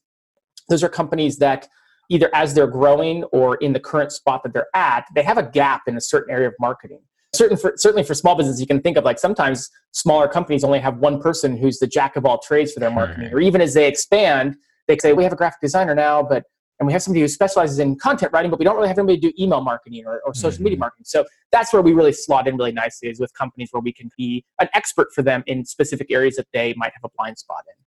those 0.68 0.84
are 0.84 0.90
companies 0.90 1.38
that 1.38 1.66
either 2.10 2.28
as 2.34 2.52
they're 2.52 2.66
growing 2.66 3.24
or 3.32 3.54
in 3.56 3.72
the 3.72 3.80
current 3.80 4.12
spot 4.12 4.42
that 4.42 4.52
they're 4.52 4.68
at, 4.74 5.06
they 5.14 5.22
have 5.22 5.38
a 5.38 5.42
gap 5.42 5.84
in 5.86 5.96
a 5.96 6.02
certain 6.02 6.30
area 6.30 6.48
of 6.48 6.54
marketing 6.60 7.00
certain 7.34 7.56
for, 7.56 7.74
certainly 7.76 8.02
for 8.02 8.14
small 8.14 8.34
business, 8.34 8.60
you 8.60 8.66
can 8.66 8.80
think 8.80 8.96
of 8.96 9.04
like 9.04 9.18
sometimes 9.18 9.70
smaller 9.92 10.28
companies 10.28 10.64
only 10.64 10.80
have 10.80 10.98
one 10.98 11.20
person 11.20 11.56
who's 11.56 11.78
the 11.78 11.86
jack 11.86 12.16
of 12.16 12.24
all 12.24 12.38
trades 12.38 12.72
for 12.72 12.80
their 12.80 12.90
marketing. 12.90 13.32
Or 13.32 13.40
even 13.40 13.60
as 13.60 13.74
they 13.74 13.86
expand, 13.86 14.56
they 14.88 14.96
say, 14.98 15.12
we 15.12 15.24
have 15.24 15.32
a 15.32 15.36
graphic 15.36 15.60
designer 15.60 15.94
now, 15.94 16.22
but 16.22 16.44
and 16.80 16.88
we 16.88 16.92
have 16.92 17.02
somebody 17.02 17.20
who 17.20 17.28
specializes 17.28 17.78
in 17.78 17.96
content 17.96 18.32
writing, 18.32 18.50
but 18.50 18.58
we 18.58 18.64
don't 18.64 18.74
really 18.74 18.88
have 18.88 18.98
anybody 18.98 19.20
to 19.20 19.28
do 19.28 19.42
email 19.42 19.60
marketing 19.60 20.04
or, 20.06 20.20
or 20.26 20.34
social 20.34 20.56
mm-hmm. 20.56 20.64
media 20.64 20.78
marketing. 20.78 21.04
So 21.06 21.24
that's 21.52 21.72
where 21.72 21.82
we 21.82 21.92
really 21.92 22.12
slot 22.12 22.48
in 22.48 22.56
really 22.56 22.72
nicely 22.72 23.08
is 23.08 23.20
with 23.20 23.32
companies 23.34 23.68
where 23.70 23.80
we 23.80 23.92
can 23.92 24.10
be 24.18 24.44
an 24.60 24.68
expert 24.74 25.08
for 25.14 25.22
them 25.22 25.44
in 25.46 25.64
specific 25.64 26.10
areas 26.10 26.34
that 26.34 26.48
they 26.52 26.74
might 26.76 26.92
have 26.92 27.04
a 27.04 27.08
blind 27.16 27.38
spot 27.38 27.62
in. 27.68 27.83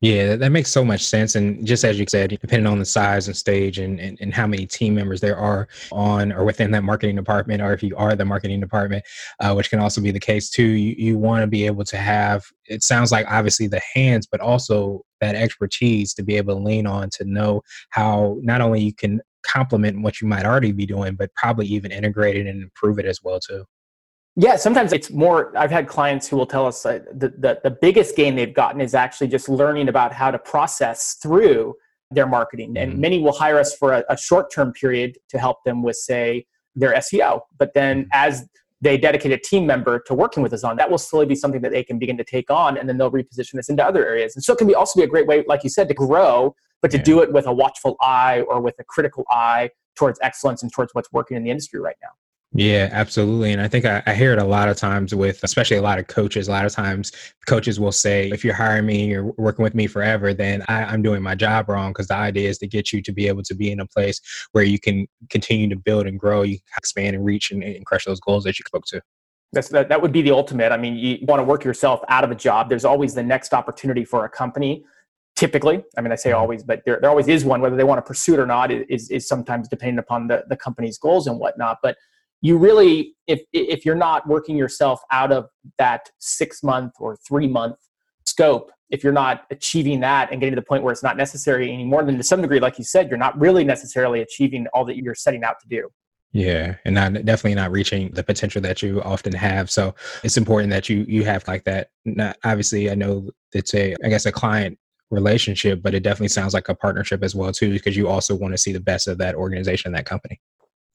Yeah, 0.00 0.36
that 0.36 0.52
makes 0.52 0.70
so 0.70 0.84
much 0.84 1.04
sense. 1.04 1.34
And 1.34 1.66
just 1.66 1.82
as 1.84 1.98
you 1.98 2.06
said, 2.08 2.30
depending 2.30 2.68
on 2.68 2.78
the 2.78 2.84
size 2.84 3.26
and 3.26 3.36
stage 3.36 3.80
and, 3.80 3.98
and, 3.98 4.16
and, 4.20 4.32
how 4.32 4.46
many 4.46 4.64
team 4.64 4.94
members 4.94 5.20
there 5.20 5.36
are 5.36 5.66
on 5.90 6.30
or 6.30 6.44
within 6.44 6.70
that 6.70 6.84
marketing 6.84 7.16
department, 7.16 7.60
or 7.60 7.72
if 7.72 7.82
you 7.82 7.96
are 7.96 8.14
the 8.14 8.24
marketing 8.24 8.60
department, 8.60 9.04
uh, 9.40 9.52
which 9.54 9.70
can 9.70 9.80
also 9.80 10.00
be 10.00 10.12
the 10.12 10.20
case 10.20 10.50
too, 10.50 10.62
you, 10.62 10.94
you 10.96 11.18
want 11.18 11.42
to 11.42 11.48
be 11.48 11.66
able 11.66 11.82
to 11.82 11.96
have, 11.96 12.44
it 12.66 12.84
sounds 12.84 13.10
like 13.10 13.26
obviously 13.28 13.66
the 13.66 13.82
hands, 13.92 14.28
but 14.30 14.40
also 14.40 15.04
that 15.20 15.34
expertise 15.34 16.14
to 16.14 16.22
be 16.22 16.36
able 16.36 16.54
to 16.54 16.62
lean 16.62 16.86
on 16.86 17.10
to 17.10 17.24
know 17.24 17.60
how 17.90 18.38
not 18.40 18.60
only 18.60 18.80
you 18.80 18.94
can 18.94 19.20
complement 19.42 20.00
what 20.00 20.20
you 20.20 20.28
might 20.28 20.44
already 20.44 20.70
be 20.70 20.86
doing, 20.86 21.16
but 21.16 21.34
probably 21.34 21.66
even 21.66 21.90
integrate 21.90 22.36
it 22.36 22.46
and 22.46 22.62
improve 22.62 23.00
it 23.00 23.04
as 23.04 23.18
well 23.24 23.40
too. 23.40 23.64
Yeah, 24.40 24.54
sometimes 24.54 24.92
it's 24.92 25.10
more. 25.10 25.52
I've 25.58 25.72
had 25.72 25.88
clients 25.88 26.28
who 26.28 26.36
will 26.36 26.46
tell 26.46 26.64
us 26.64 26.86
uh, 26.86 27.00
the, 27.12 27.30
the, 27.30 27.58
the 27.64 27.70
biggest 27.70 28.14
gain 28.14 28.36
they've 28.36 28.54
gotten 28.54 28.80
is 28.80 28.94
actually 28.94 29.26
just 29.26 29.48
learning 29.48 29.88
about 29.88 30.12
how 30.12 30.30
to 30.30 30.38
process 30.38 31.14
through 31.20 31.74
their 32.12 32.26
marketing. 32.26 32.78
And 32.78 32.92
mm-hmm. 32.92 33.00
many 33.00 33.18
will 33.18 33.32
hire 33.32 33.58
us 33.58 33.74
for 33.74 33.94
a, 33.94 34.04
a 34.08 34.16
short 34.16 34.52
term 34.52 34.72
period 34.72 35.18
to 35.30 35.38
help 35.40 35.64
them 35.64 35.82
with, 35.82 35.96
say, 35.96 36.46
their 36.76 36.94
SEO. 36.94 37.40
But 37.58 37.74
then 37.74 38.08
as 38.12 38.48
they 38.80 38.96
dedicate 38.96 39.32
a 39.32 39.38
team 39.38 39.66
member 39.66 39.98
to 40.06 40.14
working 40.14 40.40
with 40.40 40.52
us 40.52 40.62
on 40.62 40.76
that 40.76 40.88
will 40.88 40.98
slowly 40.98 41.26
be 41.26 41.34
something 41.34 41.60
that 41.62 41.72
they 41.72 41.82
can 41.82 41.98
begin 41.98 42.16
to 42.16 42.22
take 42.22 42.48
on 42.48 42.78
and 42.78 42.88
then 42.88 42.96
they'll 42.96 43.10
reposition 43.10 43.54
this 43.54 43.68
into 43.68 43.84
other 43.84 44.06
areas 44.06 44.36
and 44.36 44.44
so 44.44 44.52
it 44.52 44.56
can 44.56 44.68
be 44.68 44.74
also 44.74 45.00
be 45.00 45.04
a 45.04 45.08
great 45.08 45.26
way 45.26 45.42
like 45.48 45.64
you 45.64 45.70
said 45.70 45.88
to 45.88 45.94
grow 45.94 46.54
but 46.80 46.92
to 46.92 46.96
yeah. 46.96 47.02
do 47.02 47.20
it 47.20 47.32
with 47.32 47.44
a 47.46 47.52
watchful 47.52 47.96
eye 48.00 48.44
or 48.48 48.60
with 48.60 48.76
a 48.78 48.84
critical 48.84 49.24
eye 49.30 49.68
towards 49.96 50.16
excellence 50.22 50.62
and 50.62 50.72
towards 50.72 50.94
what's 50.94 51.12
working 51.12 51.36
in 51.36 51.42
the 51.42 51.50
industry 51.50 51.80
right 51.80 51.96
now 52.00 52.10
yeah, 52.54 52.88
absolutely. 52.92 53.52
And 53.52 53.60
I 53.60 53.68
think 53.68 53.84
I, 53.84 54.02
I, 54.06 54.14
hear 54.14 54.32
it 54.32 54.38
a 54.38 54.44
lot 54.44 54.70
of 54.70 54.76
times 54.76 55.14
with, 55.14 55.44
especially 55.44 55.76
a 55.76 55.82
lot 55.82 55.98
of 55.98 56.06
coaches. 56.06 56.48
A 56.48 56.50
lot 56.50 56.64
of 56.64 56.72
times, 56.72 57.12
coaches 57.46 57.78
will 57.78 57.92
say, 57.92 58.30
if 58.30 58.42
you're 58.42 58.54
hiring 58.54 58.86
me, 58.86 59.06
you're 59.06 59.34
working 59.36 59.62
with 59.62 59.74
me 59.74 59.86
forever, 59.86 60.32
then 60.32 60.64
I, 60.66 60.94
am 60.94 61.02
doing 61.02 61.22
my 61.22 61.34
job 61.34 61.68
wrong. 61.68 61.90
Because 61.90 62.08
the 62.08 62.14
idea 62.14 62.48
is 62.48 62.56
to 62.58 62.66
get 62.66 62.90
you 62.90 63.02
to 63.02 63.12
be 63.12 63.28
able 63.28 63.42
to 63.42 63.54
be 63.54 63.70
in 63.70 63.80
a 63.80 63.86
place 63.86 64.20
where 64.52 64.64
you 64.64 64.80
can 64.80 65.06
continue 65.28 65.68
to 65.68 65.76
build 65.76 66.06
and 66.06 66.18
grow, 66.18 66.40
you 66.40 66.58
expand 66.78 67.16
and 67.16 67.24
reach 67.24 67.50
and, 67.50 67.62
and 67.62 67.84
crush 67.84 68.06
those 68.06 68.20
goals 68.20 68.44
that 68.44 68.58
you 68.58 68.64
spoke 68.66 68.86
to. 68.86 69.02
That's, 69.52 69.68
that, 69.68 69.90
that 69.90 70.00
would 70.00 70.12
be 70.12 70.22
the 70.22 70.30
ultimate. 70.30 70.72
I 70.72 70.78
mean, 70.78 70.96
you 70.96 71.18
want 71.22 71.40
to 71.40 71.44
work 71.44 71.64
yourself 71.64 72.00
out 72.08 72.24
of 72.24 72.30
a 72.30 72.34
job. 72.34 72.70
There's 72.70 72.84
always 72.84 73.14
the 73.14 73.22
next 73.22 73.52
opportunity 73.52 74.04
for 74.04 74.24
a 74.24 74.28
company 74.28 74.84
typically 75.36 75.84
i 75.96 76.00
mean 76.00 76.10
i 76.10 76.16
say 76.16 76.30
mm-hmm. 76.30 76.40
always 76.40 76.64
but 76.64 76.82
there, 76.84 76.98
there 77.00 77.08
always 77.08 77.28
is 77.28 77.44
one 77.44 77.60
whether 77.60 77.76
they 77.76 77.84
want 77.84 77.96
to 77.96 78.02
pursue 78.02 78.34
it 78.34 78.40
or 78.40 78.46
not 78.46 78.72
is, 78.72 79.08
is 79.08 79.28
sometimes 79.28 79.68
dependent 79.68 80.00
upon 80.00 80.26
the, 80.26 80.42
the 80.48 80.56
company's 80.56 80.98
goals 80.98 81.28
and 81.28 81.38
whatnot 81.38 81.78
but 81.80 81.96
you 82.40 82.56
really 82.56 83.14
if 83.26 83.40
if 83.52 83.84
you're 83.84 83.94
not 83.94 84.26
working 84.26 84.56
yourself 84.56 85.00
out 85.10 85.32
of 85.32 85.46
that 85.78 86.08
six 86.18 86.62
month 86.62 86.92
or 86.98 87.16
three 87.16 87.48
month 87.48 87.76
scope 88.26 88.70
if 88.90 89.04
you're 89.04 89.12
not 89.12 89.44
achieving 89.50 90.00
that 90.00 90.30
and 90.30 90.40
getting 90.40 90.54
to 90.54 90.60
the 90.60 90.66
point 90.66 90.82
where 90.82 90.92
it's 90.92 91.02
not 91.02 91.16
necessary 91.16 91.72
anymore 91.72 92.04
then 92.04 92.16
to 92.16 92.22
some 92.22 92.40
degree 92.40 92.60
like 92.60 92.78
you 92.78 92.84
said 92.84 93.08
you're 93.08 93.18
not 93.18 93.38
really 93.38 93.64
necessarily 93.64 94.20
achieving 94.20 94.66
all 94.72 94.84
that 94.84 94.96
you're 94.96 95.14
setting 95.14 95.44
out 95.44 95.56
to 95.60 95.68
do. 95.68 95.88
Yeah 96.32 96.76
and 96.84 96.94
not 96.94 97.12
definitely 97.24 97.54
not 97.54 97.72
reaching 97.72 98.10
the 98.12 98.22
potential 98.22 98.60
that 98.62 98.82
you 98.82 99.02
often 99.02 99.32
have. 99.32 99.70
So 99.70 99.94
it's 100.22 100.36
important 100.36 100.70
that 100.70 100.88
you 100.88 101.04
you 101.08 101.24
have 101.24 101.46
like 101.48 101.64
that. 101.64 101.88
Not 102.04 102.36
obviously 102.44 102.90
i 102.90 102.94
know 102.94 103.30
it's 103.52 103.74
a 103.74 103.94
i 104.04 104.08
guess 104.08 104.26
a 104.26 104.32
client 104.32 104.78
relationship 105.10 105.82
but 105.82 105.94
it 105.94 106.02
definitely 106.02 106.28
sounds 106.28 106.52
like 106.52 106.68
a 106.68 106.74
partnership 106.74 107.24
as 107.24 107.34
well 107.34 107.50
too 107.50 107.72
because 107.72 107.96
you 107.96 108.08
also 108.08 108.34
want 108.34 108.52
to 108.52 108.58
see 108.58 108.72
the 108.72 108.80
best 108.80 109.08
of 109.08 109.16
that 109.16 109.34
organization 109.34 109.90
that 109.90 110.04
company 110.04 110.38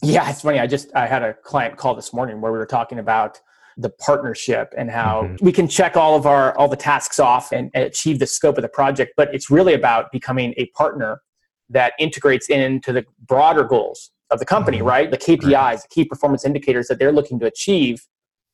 yeah, 0.03 0.29
it's 0.29 0.41
funny. 0.41 0.59
I 0.59 0.67
just 0.67 0.93
I 0.95 1.07
had 1.07 1.23
a 1.23 1.33
client 1.33 1.77
call 1.77 1.95
this 1.95 2.13
morning 2.13 2.41
where 2.41 2.51
we 2.51 2.57
were 2.57 2.65
talking 2.65 2.99
about 2.99 3.39
the 3.77 3.89
partnership 3.89 4.73
and 4.77 4.91
how 4.91 5.23
mm-hmm. 5.23 5.45
we 5.45 5.51
can 5.51 5.67
check 5.67 5.97
all 5.97 6.15
of 6.15 6.25
our 6.25 6.55
all 6.57 6.67
the 6.67 6.75
tasks 6.75 7.19
off 7.19 7.51
and, 7.51 7.71
and 7.73 7.83
achieve 7.83 8.19
the 8.19 8.27
scope 8.27 8.57
of 8.57 8.61
the 8.61 8.69
project, 8.69 9.13
but 9.17 9.33
it's 9.33 9.49
really 9.49 9.73
about 9.73 10.11
becoming 10.11 10.53
a 10.57 10.67
partner 10.67 11.21
that 11.69 11.93
integrates 11.97 12.49
into 12.49 12.93
the 12.93 13.05
broader 13.27 13.63
goals 13.63 14.11
of 14.29 14.39
the 14.39 14.45
company, 14.45 14.77
mm-hmm. 14.77 14.87
right? 14.87 15.11
The 15.11 15.17
KPIs, 15.17 15.53
right. 15.53 15.79
the 15.79 15.87
key 15.89 16.05
performance 16.05 16.45
indicators 16.45 16.87
that 16.87 16.99
they're 16.99 17.11
looking 17.11 17.39
to 17.39 17.45
achieve 17.45 18.05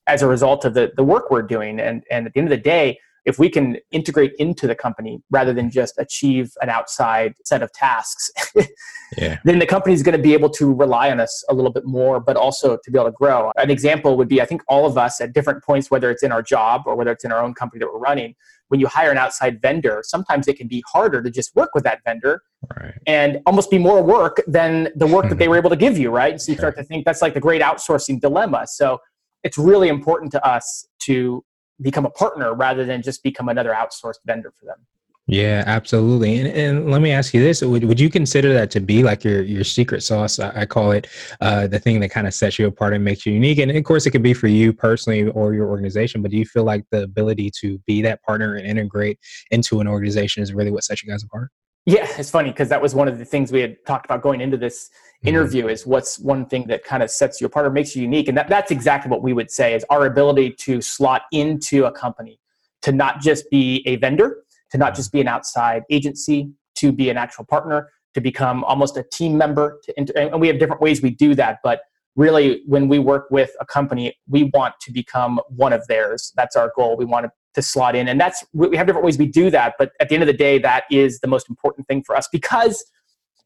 as 0.08 0.22
a 0.22 0.27
result 0.27 0.65
of 0.65 0.74
the, 0.74 0.91
the 0.96 1.03
work 1.03 1.29
we're 1.29 1.41
doing. 1.41 1.79
And, 1.79 2.03
and 2.10 2.27
at 2.27 2.34
the 2.34 2.39
end 2.39 2.48
of 2.48 2.58
the 2.58 2.63
day, 2.63 3.00
if 3.26 3.40
we 3.40 3.50
can 3.50 3.78
integrate 3.92 4.34
into 4.40 4.68
the 4.68 4.76
company 4.76 5.22
rather 5.30 5.54
than 5.54 5.70
just 5.70 5.96
achieve 5.98 6.52
an 6.62 6.70
outside 6.70 7.34
set 7.46 7.62
of 7.62 7.72
tasks, 7.74 8.32
yeah. 9.18 9.40
then 9.44 9.60
the 9.60 9.66
company 9.66 9.94
is 9.94 10.04
going 10.04 10.18
to 10.18 10.22
be 10.22 10.34
able 10.34 10.50
to 10.50 10.74
rely 10.74 11.12
on 11.12 11.20
us 11.20 11.44
a 11.50 11.54
little 11.54 11.72
bit 11.72 11.86
more, 11.86 12.20
but 12.20 12.36
also 12.36 12.78
to 12.84 12.92
be 12.92 12.98
able 12.98 13.10
to 13.10 13.16
grow. 13.16 13.52
An 13.58 13.70
example 13.70 14.18
would 14.18 14.28
be 14.28 14.42
I 14.42 14.46
think 14.46 14.62
all 14.68 14.86
of 14.86 14.98
us 14.98 15.22
at 15.22 15.34
different 15.34 15.64
points, 15.64 15.92
whether 15.92 16.10
it's 16.10 16.24
in 16.24 16.32
our 16.32 16.42
job 16.42 16.84
or 16.86 16.96
whether 16.96 17.12
it's 17.12 17.26
in 17.26 17.32
our 17.32 17.44
own 17.44 17.54
company 17.54 17.80
that 17.80 17.88
we're 17.88 18.00
running, 18.00 18.36
when 18.70 18.80
you 18.80 18.88
hire 18.88 19.12
an 19.12 19.18
outside 19.18 19.62
vendor, 19.62 20.02
sometimes 20.06 20.48
it 20.48 20.58
can 20.58 20.68
be 20.68 20.84
harder 20.88 21.22
to 21.22 21.30
just 21.30 21.56
work 21.56 21.72
with 21.74 21.84
that 21.84 22.00
vendor 22.06 22.44
right. 22.78 22.94
and 23.08 23.40
almost 23.46 23.70
be 23.70 23.78
more 23.78 24.02
work 24.02 24.42
than 24.48 24.90
the 24.96 25.08
work 25.08 25.28
that 25.30 25.38
they 25.38 25.48
were 25.50 25.58
able 25.58 25.70
to 25.70 25.76
give 25.76 25.98
you, 25.98 26.12
right? 26.12 26.40
So 26.40 26.52
you 26.52 26.58
start 26.58 26.78
to 26.78 26.84
think 26.84 27.06
that's 27.06 27.22
like 27.22 27.34
the 27.34 27.40
great 27.40 27.62
outsourcing 27.62 28.22
dilemma. 28.22 28.68
So 28.68 29.00
it's 29.44 29.58
really 29.58 29.90
important 29.90 30.32
to 30.34 30.48
us 30.48 30.88
to 31.00 31.44
become 31.82 32.06
a 32.06 32.10
partner 32.10 32.54
rather 32.54 32.86
than 32.86 33.02
just 33.02 33.24
become 33.24 33.50
another 33.50 33.72
outsourced 33.72 34.20
vendor 34.26 34.52
for 34.58 34.66
them. 34.66 34.86
Yeah, 35.32 35.64
absolutely. 35.68 36.40
And, 36.40 36.48
and 36.48 36.92
let 36.92 37.04
me 37.04 37.12
ask 37.12 37.36
you 37.36 37.44
this: 37.44 37.62
would, 37.62 37.84
would 37.84 38.00
you 38.00 38.10
consider 38.10 38.52
that 38.54 38.72
to 38.72 38.80
be 38.80 39.04
like 39.04 39.24
your 39.24 39.44
your 39.44 39.64
secret 39.64 40.02
sauce? 40.02 40.40
I, 40.40 40.62
I 40.62 40.66
call 40.66 40.92
it 40.92 41.06
uh, 41.40 41.68
the 41.68 41.78
thing 41.78 42.00
that 42.00 42.10
kind 42.10 42.26
of 42.26 42.34
sets 42.34 42.58
you 42.58 42.66
apart 42.66 42.94
and 42.94 43.06
makes 43.06 43.28
you 43.28 43.34
unique. 43.34 43.60
And 43.60 43.70
of 43.70 43.84
course, 43.84 44.08
it 44.08 44.12
could 44.12 44.24
be 44.24 44.34
for 44.34 44.48
you 44.48 44.74
personally 44.74 45.30
or 45.30 45.54
your 45.54 45.70
organization. 45.70 46.24
But 46.24 46.32
do 46.32 46.38
you 46.38 46.46
feel 46.46 46.64
like 46.64 46.84
the 46.90 47.04
ability 47.04 47.52
to 47.62 47.78
be 47.86 48.02
that 48.02 48.24
partner 48.24 48.56
and 48.56 48.66
integrate 48.66 49.20
into 49.52 49.82
an 49.82 49.88
organization 49.88 50.42
is 50.42 50.52
really 50.52 50.72
what 50.72 50.84
sets 50.84 51.04
you 51.04 51.12
guys 51.12 51.24
apart? 51.24 51.52
Yeah, 51.86 52.08
it's 52.18 52.32
funny 52.32 52.50
because 52.50 52.70
that 52.70 52.82
was 52.82 52.96
one 52.96 53.08
of 53.08 53.20
the 53.20 53.26
things 53.26 53.52
we 53.52 53.62
had 53.62 53.78
talked 53.86 54.06
about 54.06 54.24
going 54.24 54.42
into 54.42 54.58
this. 54.58 54.90
Interview 55.24 55.64
mm-hmm. 55.64 55.72
is 55.72 55.86
what's 55.86 56.18
one 56.20 56.46
thing 56.46 56.68
that 56.68 56.84
kind 56.84 57.04
of 57.04 57.12
sets 57.12 57.42
you 57.42 57.48
apart 57.48 57.66
or 57.66 57.70
makes 57.70 57.96
you 57.96 58.02
unique. 58.02 58.28
And 58.28 58.38
that, 58.38 58.48
that's 58.48 58.72
exactly 58.72 59.10
what 59.12 59.22
we 59.22 59.34
would 59.34 59.52
say 59.52 59.74
is 59.74 59.86
our 59.90 60.06
ability 60.06 60.52
to 60.52 60.82
slot 60.82 61.24
into 61.32 61.86
a 61.86 61.92
company, 61.92 62.40
to 62.84 62.92
not 62.92 63.20
just 63.20 63.50
be 63.50 63.84
a 63.86 63.98
vendor, 63.98 64.44
to 64.72 64.78
not 64.78 64.96
just 64.96 65.12
be 65.12 65.20
an 65.20 65.28
outside 65.28 65.84
agency, 65.90 66.52
to 66.76 66.92
be 66.92 67.10
an 67.10 67.18
actual 67.18 67.44
partner, 67.46 67.90
to 68.14 68.22
become 68.22 68.64
almost 68.64 68.98
a 68.98 69.04
team 69.04 69.38
member. 69.38 69.80
To 69.84 70.00
inter- 70.00 70.14
and 70.16 70.40
we 70.40 70.48
have 70.48 70.60
different 70.60 70.82
ways 70.82 71.02
we 71.02 71.10
do 71.10 71.36
that, 71.36 71.60
but 71.64 71.82
really, 72.16 72.64
when 72.66 72.88
we 72.88 73.00
work 73.00 73.28
with 73.30 73.52
a 73.60 73.66
company, 73.66 74.14
we 74.28 74.46
want 74.54 74.76
to 74.82 74.92
become 74.92 75.40
one 75.50 75.74
of 75.74 75.86
theirs. 75.88 76.34
That's 76.36 76.56
our 76.56 76.72
goal. 76.76 76.98
We 76.98 77.06
want 77.06 77.26
to, 77.26 77.32
to 77.56 77.62
slot 77.62 77.96
in, 77.96 78.08
and 78.08 78.20
that's 78.20 78.46
we 78.54 78.76
have 78.78 78.88
different 78.88 79.06
ways 79.06 79.18
we 79.18 79.28
do 79.28 79.50
that. 79.52 79.76
But 79.78 79.92
at 80.00 80.10
the 80.10 80.16
end 80.16 80.24
of 80.24 80.28
the 80.28 80.34
day, 80.34 80.60
that 80.60 80.84
is 80.90 81.20
the 81.20 81.28
most 81.28 81.50
important 81.50 81.88
thing 81.88 82.04
for 82.04 82.16
us 82.16 82.28
because. 82.32 82.84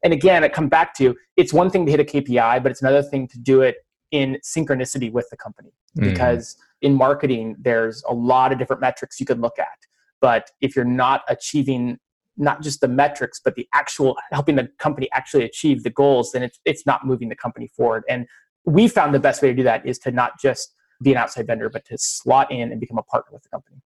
And 0.04 0.12
again, 0.12 0.44
it 0.44 0.52
comes 0.52 0.70
back 0.70 0.94
to 0.98 1.16
it's 1.36 1.52
one 1.52 1.70
thing 1.70 1.86
to 1.86 1.90
hit 1.90 2.00
a 2.00 2.04
KPI, 2.04 2.62
but 2.62 2.70
it's 2.70 2.82
another 2.82 3.02
thing 3.02 3.26
to 3.28 3.38
do 3.38 3.62
it 3.62 3.76
in 4.12 4.38
synchronicity 4.44 5.10
with 5.10 5.26
the 5.30 5.36
company. 5.36 5.72
Mm. 5.98 6.12
Because 6.12 6.56
in 6.82 6.94
marketing, 6.94 7.56
there's 7.58 8.04
a 8.08 8.14
lot 8.14 8.52
of 8.52 8.58
different 8.58 8.80
metrics 8.80 9.18
you 9.18 9.26
could 9.26 9.40
look 9.40 9.58
at 9.58 9.78
but 10.24 10.52
if 10.62 10.74
you're 10.74 10.86
not 10.86 11.20
achieving 11.28 11.98
not 12.38 12.62
just 12.62 12.80
the 12.80 12.88
metrics 12.88 13.38
but 13.44 13.54
the 13.56 13.68
actual 13.74 14.16
helping 14.32 14.56
the 14.56 14.66
company 14.78 15.06
actually 15.12 15.44
achieve 15.44 15.82
the 15.82 15.90
goals 15.90 16.32
then 16.32 16.42
it's, 16.42 16.58
it's 16.64 16.86
not 16.86 17.06
moving 17.06 17.28
the 17.28 17.36
company 17.36 17.68
forward 17.76 18.02
and 18.08 18.26
we 18.64 18.88
found 18.88 19.14
the 19.14 19.20
best 19.20 19.42
way 19.42 19.48
to 19.48 19.54
do 19.54 19.62
that 19.62 19.86
is 19.86 19.98
to 19.98 20.10
not 20.10 20.32
just 20.40 20.74
be 21.02 21.12
an 21.12 21.18
outside 21.18 21.46
vendor 21.46 21.68
but 21.68 21.84
to 21.84 21.98
slot 21.98 22.50
in 22.50 22.72
and 22.72 22.80
become 22.80 22.96
a 22.96 23.02
partner 23.02 23.30
with 23.34 23.42
the 23.42 23.50
company 23.50 23.76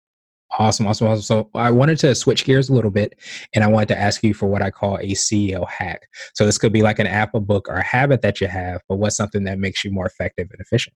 Awesome, 0.59 0.87
awesome, 0.87 1.09
awesome. 1.09 1.23
So 1.23 1.50
I 1.55 1.71
wanted 1.71 1.99
to 1.99 2.14
switch 2.14 2.45
gears 2.45 2.69
a 2.69 2.73
little 2.73 2.90
bit 2.90 3.19
and 3.55 3.62
I 3.62 3.67
wanted 3.67 3.88
to 3.88 3.99
ask 3.99 4.23
you 4.23 4.33
for 4.33 4.47
what 4.47 4.62
I 4.62 4.71
call 4.71 4.97
a 4.97 5.11
CEO 5.11 5.69
hack. 5.69 6.09
So 6.35 6.47
this 6.47 6.57
could 6.57 6.73
be 6.73 6.83
like 6.83 6.99
an 6.99 7.07
app, 7.07 7.35
a 7.35 7.40
book, 7.40 7.69
or 7.69 7.75
a 7.75 7.85
habit 7.85 8.23
that 8.23 8.40
you 8.40 8.47
have, 8.47 8.81
but 8.88 8.97
what's 8.97 9.17
something 9.17 9.45
that 9.45 9.59
makes 9.59 9.85
you 9.85 9.90
more 9.90 10.07
effective 10.07 10.49
and 10.50 10.61
efficient? 10.61 10.95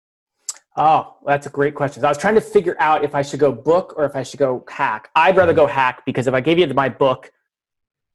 Oh, 0.77 1.17
that's 1.25 1.47
a 1.47 1.49
great 1.49 1.75
question. 1.75 2.01
So 2.01 2.07
I 2.07 2.11
was 2.11 2.17
trying 2.17 2.35
to 2.35 2.41
figure 2.41 2.75
out 2.79 3.03
if 3.03 3.15
I 3.15 3.21
should 3.21 3.39
go 3.39 3.51
book 3.51 3.95
or 3.97 4.05
if 4.05 4.15
I 4.15 4.23
should 4.23 4.39
go 4.39 4.63
hack. 4.69 5.09
I'd 5.15 5.35
rather 5.35 5.51
mm-hmm. 5.51 5.61
go 5.61 5.67
hack 5.67 6.03
because 6.05 6.27
if 6.27 6.33
I 6.33 6.41
gave 6.41 6.59
you 6.59 6.67
my 6.73 6.87
book, 6.87 7.31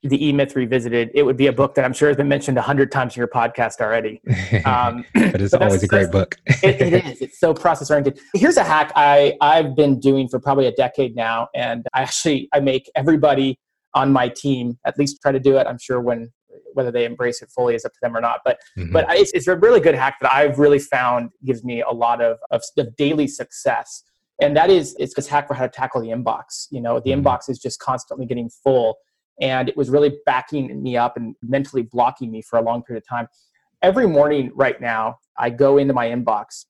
the 0.04 0.26
E 0.26 0.32
Myth 0.32 0.54
Revisited, 0.54 1.10
it 1.14 1.22
would 1.22 1.36
be 1.36 1.46
a 1.46 1.52
book 1.52 1.74
that 1.74 1.84
I'm 1.84 1.92
sure 1.92 2.08
has 2.08 2.16
been 2.16 2.28
mentioned 2.28 2.58
a 2.58 2.62
hundred 2.62 2.92
times 2.92 3.16
in 3.16 3.20
your 3.20 3.28
podcast 3.28 3.80
already. 3.80 4.20
Um, 4.64 5.04
but 5.12 5.40
it's 5.40 5.50
but 5.50 5.62
always 5.62 5.82
a 5.82 5.86
great 5.86 6.10
book. 6.10 6.36
it, 6.46 6.80
it 6.80 7.06
is. 7.06 7.20
It's 7.20 7.40
so 7.40 7.52
process 7.52 7.90
oriented. 7.90 8.18
Here's 8.34 8.56
a 8.56 8.64
hack 8.64 8.92
I 8.94 9.34
I've 9.40 9.76
been 9.76 10.00
doing 10.00 10.28
for 10.28 10.38
probably 10.38 10.66
a 10.66 10.72
decade 10.72 11.14
now, 11.16 11.48
and 11.54 11.86
I 11.92 12.02
actually 12.02 12.48
I 12.52 12.60
make 12.60 12.90
everybody 12.94 13.58
on 13.94 14.12
my 14.12 14.28
team 14.28 14.78
at 14.86 14.98
least 14.98 15.20
try 15.20 15.32
to 15.32 15.40
do 15.40 15.56
it. 15.58 15.66
I'm 15.66 15.78
sure 15.78 16.00
when 16.00 16.32
whether 16.74 16.90
they 16.90 17.04
embrace 17.04 17.42
it 17.42 17.50
fully 17.50 17.74
is 17.74 17.84
up 17.84 17.92
to 17.92 17.98
them 18.02 18.16
or 18.16 18.20
not. 18.20 18.40
But 18.44 18.58
mm-hmm. 18.76 18.92
but 18.92 19.06
it's, 19.10 19.32
it's 19.32 19.46
a 19.46 19.56
really 19.56 19.80
good 19.80 19.94
hack 19.94 20.16
that 20.20 20.32
I've 20.32 20.58
really 20.58 20.78
found 20.78 21.30
gives 21.44 21.64
me 21.64 21.82
a 21.82 21.90
lot 21.90 22.20
of, 22.20 22.38
of, 22.50 22.62
of 22.76 22.94
daily 22.96 23.26
success. 23.26 24.02
And 24.40 24.56
that 24.56 24.70
is 24.70 24.96
it's 24.98 25.14
this 25.14 25.28
hack 25.28 25.46
for 25.48 25.54
how 25.54 25.62
to 25.62 25.68
tackle 25.68 26.00
the 26.00 26.08
inbox. 26.08 26.66
You 26.70 26.80
know, 26.80 27.00
the 27.00 27.10
mm-hmm. 27.10 27.26
inbox 27.26 27.48
is 27.48 27.58
just 27.58 27.80
constantly 27.80 28.26
getting 28.26 28.50
full. 28.62 28.96
And 29.40 29.68
it 29.68 29.76
was 29.76 29.90
really 29.90 30.16
backing 30.26 30.82
me 30.82 30.96
up 30.96 31.16
and 31.16 31.34
mentally 31.42 31.82
blocking 31.82 32.30
me 32.30 32.42
for 32.42 32.58
a 32.58 32.62
long 32.62 32.82
period 32.82 33.02
of 33.02 33.08
time. 33.08 33.28
Every 33.82 34.06
morning 34.06 34.50
right 34.54 34.80
now, 34.80 35.18
I 35.36 35.50
go 35.50 35.78
into 35.78 35.92
my 35.92 36.08
inbox 36.08 36.66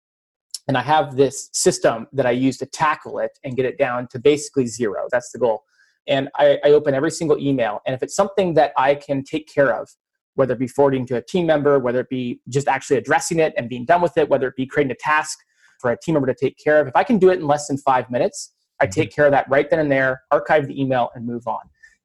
and 0.67 0.77
I 0.77 0.83
have 0.83 1.17
this 1.17 1.51
system 1.53 2.07
that 2.13 2.27
I 2.27 2.31
use 2.31 2.57
to 2.59 2.67
tackle 2.67 3.19
it 3.19 3.39
and 3.45 3.55
get 3.55 3.67
it 3.67 3.79
down 3.79 4.09
to 4.09 4.19
basically 4.19 4.67
zero. 4.67 5.07
That's 5.11 5.31
the 5.31 5.39
goal 5.39 5.65
and 6.07 6.29
I, 6.37 6.59
I, 6.65 6.71
open 6.71 6.95
every 6.95 7.11
single 7.11 7.39
email. 7.39 7.81
And 7.87 7.95
if 7.95 8.03
it's 8.03 8.15
something 8.15 8.55
that 8.55 8.73
I 8.77 8.95
can 8.95 9.25
take 9.25 9.53
care 9.53 9.75
of, 9.75 9.89
whether 10.35 10.55
it 10.55 10.59
be 10.59 10.67
forwarding 10.67 11.07
to 11.07 11.17
a 11.17 11.23
team 11.23 11.47
member, 11.47 11.79
whether 11.79 12.01
it 12.01 12.09
be 12.09 12.41
just 12.49 12.69
actually 12.69 12.97
addressing 12.97 13.39
it 13.39 13.55
and 13.57 13.69
being 13.69 13.85
done 13.85 14.03
with 14.03 14.17
it, 14.19 14.29
whether 14.29 14.49
it 14.49 14.57
be 14.57 14.67
creating 14.67 14.91
a 14.91 14.97
task 14.97 15.39
for 15.81 15.93
a 15.93 15.99
team 15.99 16.15
member 16.15 16.27
to 16.27 16.35
take 16.35 16.59
care 16.59 16.81
of, 16.81 16.89
if 16.89 16.97
I 16.97 17.05
can 17.05 17.19
do 17.19 17.31
it 17.31 17.39
in 17.39 17.47
less 17.47 17.69
than 17.69 17.79
five 17.79 18.11
minutes, 18.11 18.53
I 18.81 18.87
take 18.87 19.11
mm-hmm. 19.11 19.15
care 19.15 19.27
of 19.27 19.33
that 19.33 19.49
right 19.49 19.69
then 19.71 19.79
and 19.79 19.91
there, 19.91 20.23
archive 20.31 20.67
the 20.67 20.81
email, 20.81 21.11
and 21.15 21.27
move 21.27 21.47
on. 21.47 21.61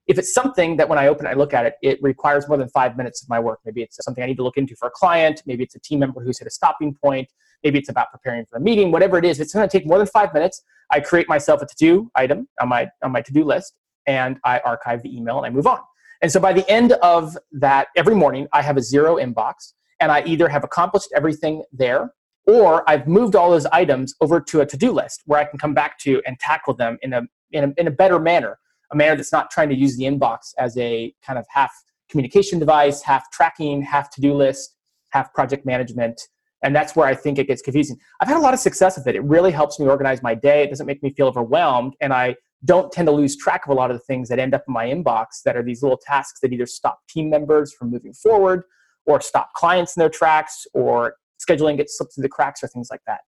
If 0.09 0.17
it's 0.17 0.33
something 0.33 0.75
that 0.77 0.89
when 0.89 0.99
I 0.99 1.07
open 1.07 1.27
it, 1.27 1.29
I 1.29 1.33
look 1.33 1.53
at 1.53 1.65
it, 1.65 1.75
it 1.81 2.01
requires 2.01 2.47
more 2.47 2.57
than 2.57 2.67
five 2.69 2.97
minutes 2.97 3.21
of 3.23 3.29
my 3.29 3.39
work. 3.39 3.59
Maybe 3.63 3.83
it's 3.83 3.97
something 4.03 4.23
I 4.23 4.27
need 4.27 4.37
to 4.37 4.43
look 4.43 4.57
into 4.57 4.75
for 4.75 4.87
a 4.87 4.91
client. 4.91 5.43
Maybe 5.45 5.63
it's 5.63 5.75
a 5.75 5.79
team 5.79 5.99
member 5.99 6.19
who's 6.21 6.39
hit 6.39 6.47
a 6.47 6.51
stopping 6.51 6.95
point. 6.95 7.29
Maybe 7.63 7.77
it's 7.79 7.89
about 7.89 8.11
preparing 8.11 8.45
for 8.45 8.57
a 8.57 8.59
meeting. 8.59 8.91
Whatever 8.91 9.17
it 9.19 9.23
is, 9.23 9.39
it's 9.39 9.53
going 9.53 9.69
to 9.69 9.71
take 9.71 9.87
more 9.87 9.99
than 9.99 10.07
five 10.07 10.33
minutes. 10.33 10.63
I 10.91 10.99
create 10.99 11.29
myself 11.29 11.61
a 11.61 11.67
to-do 11.67 12.09
item 12.15 12.49
on 12.59 12.69
my 12.69 12.89
on 13.03 13.11
my 13.11 13.21
to-do 13.21 13.43
list, 13.43 13.75
and 14.07 14.39
I 14.43 14.59
archive 14.59 15.03
the 15.03 15.15
email 15.15 15.37
and 15.37 15.45
I 15.45 15.51
move 15.51 15.67
on. 15.67 15.79
And 16.21 16.31
so 16.31 16.39
by 16.39 16.53
the 16.53 16.69
end 16.69 16.93
of 16.93 17.37
that, 17.51 17.89
every 17.95 18.15
morning 18.15 18.47
I 18.51 18.61
have 18.61 18.77
a 18.77 18.81
zero 18.81 19.17
inbox 19.17 19.73
and 19.99 20.11
I 20.11 20.23
either 20.25 20.49
have 20.49 20.63
accomplished 20.63 21.09
everything 21.15 21.63
there 21.71 22.13
or 22.47 22.89
I've 22.89 23.07
moved 23.07 23.35
all 23.35 23.51
those 23.51 23.67
items 23.67 24.15
over 24.21 24.41
to 24.41 24.61
a 24.61 24.65
to 24.65 24.75
do 24.75 24.91
list 24.91 25.21
where 25.25 25.39
I 25.39 25.45
can 25.45 25.59
come 25.59 25.75
back 25.75 25.99
to 25.99 26.21
and 26.25 26.39
tackle 26.39 26.73
them 26.73 26.97
in 27.03 27.13
a, 27.13 27.21
in 27.51 27.63
a, 27.65 27.73
in 27.79 27.87
a 27.87 27.91
better 27.91 28.19
manner, 28.19 28.57
a 28.91 28.95
manner 28.95 29.15
that's 29.15 29.31
not 29.31 29.51
trying 29.51 29.69
to 29.69 29.75
use 29.75 29.97
the 29.97 30.03
inbox 30.03 30.53
as 30.57 30.77
a 30.77 31.13
kind 31.25 31.37
of 31.39 31.45
half 31.49 31.71
communication 32.09 32.59
device, 32.59 33.01
half 33.01 33.29
tracking, 33.31 33.81
half 33.81 34.09
to 34.11 34.21
do 34.21 34.33
list, 34.33 34.75
half 35.09 35.33
project 35.33 35.65
management. 35.65 36.21
And 36.61 36.75
that's 36.75 36.95
where 36.95 37.07
I 37.07 37.15
think 37.15 37.39
it 37.39 37.47
gets 37.47 37.61
confusing. 37.61 37.97
I've 38.19 38.27
had 38.27 38.37
a 38.37 38.41
lot 38.41 38.53
of 38.53 38.59
success 38.59 38.97
with 38.97 39.07
it. 39.07 39.15
It 39.15 39.23
really 39.23 39.51
helps 39.51 39.79
me 39.79 39.87
organize 39.87 40.21
my 40.21 40.35
day. 40.35 40.63
It 40.63 40.69
doesn't 40.69 40.85
make 40.85 41.01
me 41.01 41.13
feel 41.13 41.27
overwhelmed. 41.27 41.93
And 42.01 42.11
I 42.13 42.35
don't 42.65 42.91
tend 42.91 43.07
to 43.07 43.11
lose 43.13 43.37
track 43.37 43.65
of 43.65 43.71
a 43.71 43.73
lot 43.73 43.91
of 43.91 43.97
the 43.97 44.03
things 44.03 44.27
that 44.29 44.39
end 44.39 44.53
up 44.53 44.63
in 44.67 44.73
my 44.73 44.87
inbox 44.87 45.43
that 45.45 45.55
are 45.55 45.63
these 45.63 45.81
little 45.81 45.97
tasks 45.97 46.41
that 46.41 46.51
either 46.51 46.65
stop 46.65 46.99
team 47.07 47.29
members 47.29 47.73
from 47.73 47.89
moving 47.89 48.13
forward 48.13 48.63
or 49.05 49.21
stop 49.21 49.53
clients 49.53 49.95
in 49.95 50.01
their 50.01 50.09
tracks 50.09 50.67
or 50.73 51.15
scheduling 51.39 51.77
gets 51.77 51.97
slipped 51.97 52.13
through 52.13 52.23
the 52.23 52.29
cracks 52.29 52.61
or 52.61 52.67
things 52.67 52.89
like 52.91 53.01
that. 53.07 53.21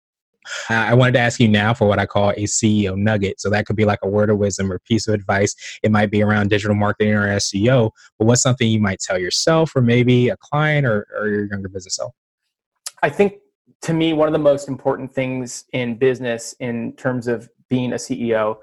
I 0.68 0.94
wanted 0.94 1.12
to 1.12 1.18
ask 1.20 1.38
you 1.38 1.48
now 1.48 1.74
for 1.74 1.86
what 1.86 1.98
I 1.98 2.06
call 2.06 2.30
a 2.30 2.44
CEO 2.44 2.96
nugget. 2.96 3.40
So 3.40 3.50
that 3.50 3.66
could 3.66 3.76
be 3.76 3.84
like 3.84 3.98
a 4.02 4.08
word 4.08 4.30
of 4.30 4.38
wisdom 4.38 4.72
or 4.72 4.78
piece 4.78 5.06
of 5.06 5.14
advice. 5.14 5.54
It 5.82 5.90
might 5.90 6.10
be 6.10 6.22
around 6.22 6.48
digital 6.50 6.74
marketing 6.74 7.14
or 7.14 7.26
SEO, 7.36 7.90
but 8.18 8.24
what's 8.24 8.42
something 8.42 8.68
you 8.68 8.80
might 8.80 9.00
tell 9.00 9.18
yourself 9.18 9.74
or 9.76 9.82
maybe 9.82 10.28
a 10.28 10.36
client 10.36 10.86
or, 10.86 11.06
or 11.16 11.28
your 11.28 11.44
younger 11.46 11.68
business 11.68 11.96
self? 11.96 12.14
I 13.02 13.10
think 13.10 13.34
to 13.82 13.92
me, 13.92 14.12
one 14.12 14.28
of 14.28 14.32
the 14.32 14.38
most 14.38 14.68
important 14.68 15.12
things 15.12 15.64
in 15.72 15.96
business 15.96 16.54
in 16.60 16.92
terms 16.94 17.26
of 17.26 17.48
being 17.68 17.92
a 17.92 17.96
CEO 17.96 18.56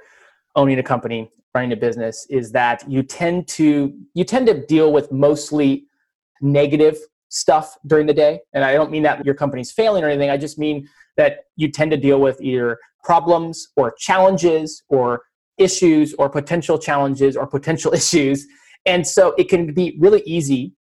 owning 0.55 0.79
a 0.79 0.83
company, 0.83 1.31
running 1.55 1.71
a 1.71 1.75
business, 1.75 2.27
is 2.29 2.51
that 2.51 2.89
you 2.89 3.03
tend 3.03 3.47
to 3.47 3.93
you 4.13 4.23
tend 4.23 4.47
to 4.47 4.65
deal 4.65 4.91
with 4.91 5.11
mostly 5.11 5.85
negative 6.41 6.97
stuff 7.29 7.75
during 7.85 8.07
the 8.07 8.13
day. 8.13 8.39
And 8.53 8.63
I 8.63 8.73
don't 8.73 8.91
mean 8.91 9.03
that 9.03 9.25
your 9.25 9.35
company's 9.35 9.71
failing 9.71 10.03
or 10.03 10.07
anything. 10.07 10.29
I 10.29 10.37
just 10.37 10.57
mean 10.57 10.87
that 11.17 11.45
you 11.55 11.69
tend 11.69 11.91
to 11.91 11.97
deal 11.97 12.19
with 12.19 12.41
either 12.41 12.79
problems 13.03 13.69
or 13.75 13.93
challenges 13.97 14.83
or 14.89 15.23
issues 15.57 16.13
or 16.15 16.29
potential 16.29 16.77
challenges 16.77 17.35
or 17.35 17.47
potential 17.47 17.93
issues. 18.01 18.45
And 18.85 19.05
so 19.05 19.33
it 19.37 19.49
can 19.49 19.73
be 19.73 19.97
really 19.99 20.21
easy 20.25 20.73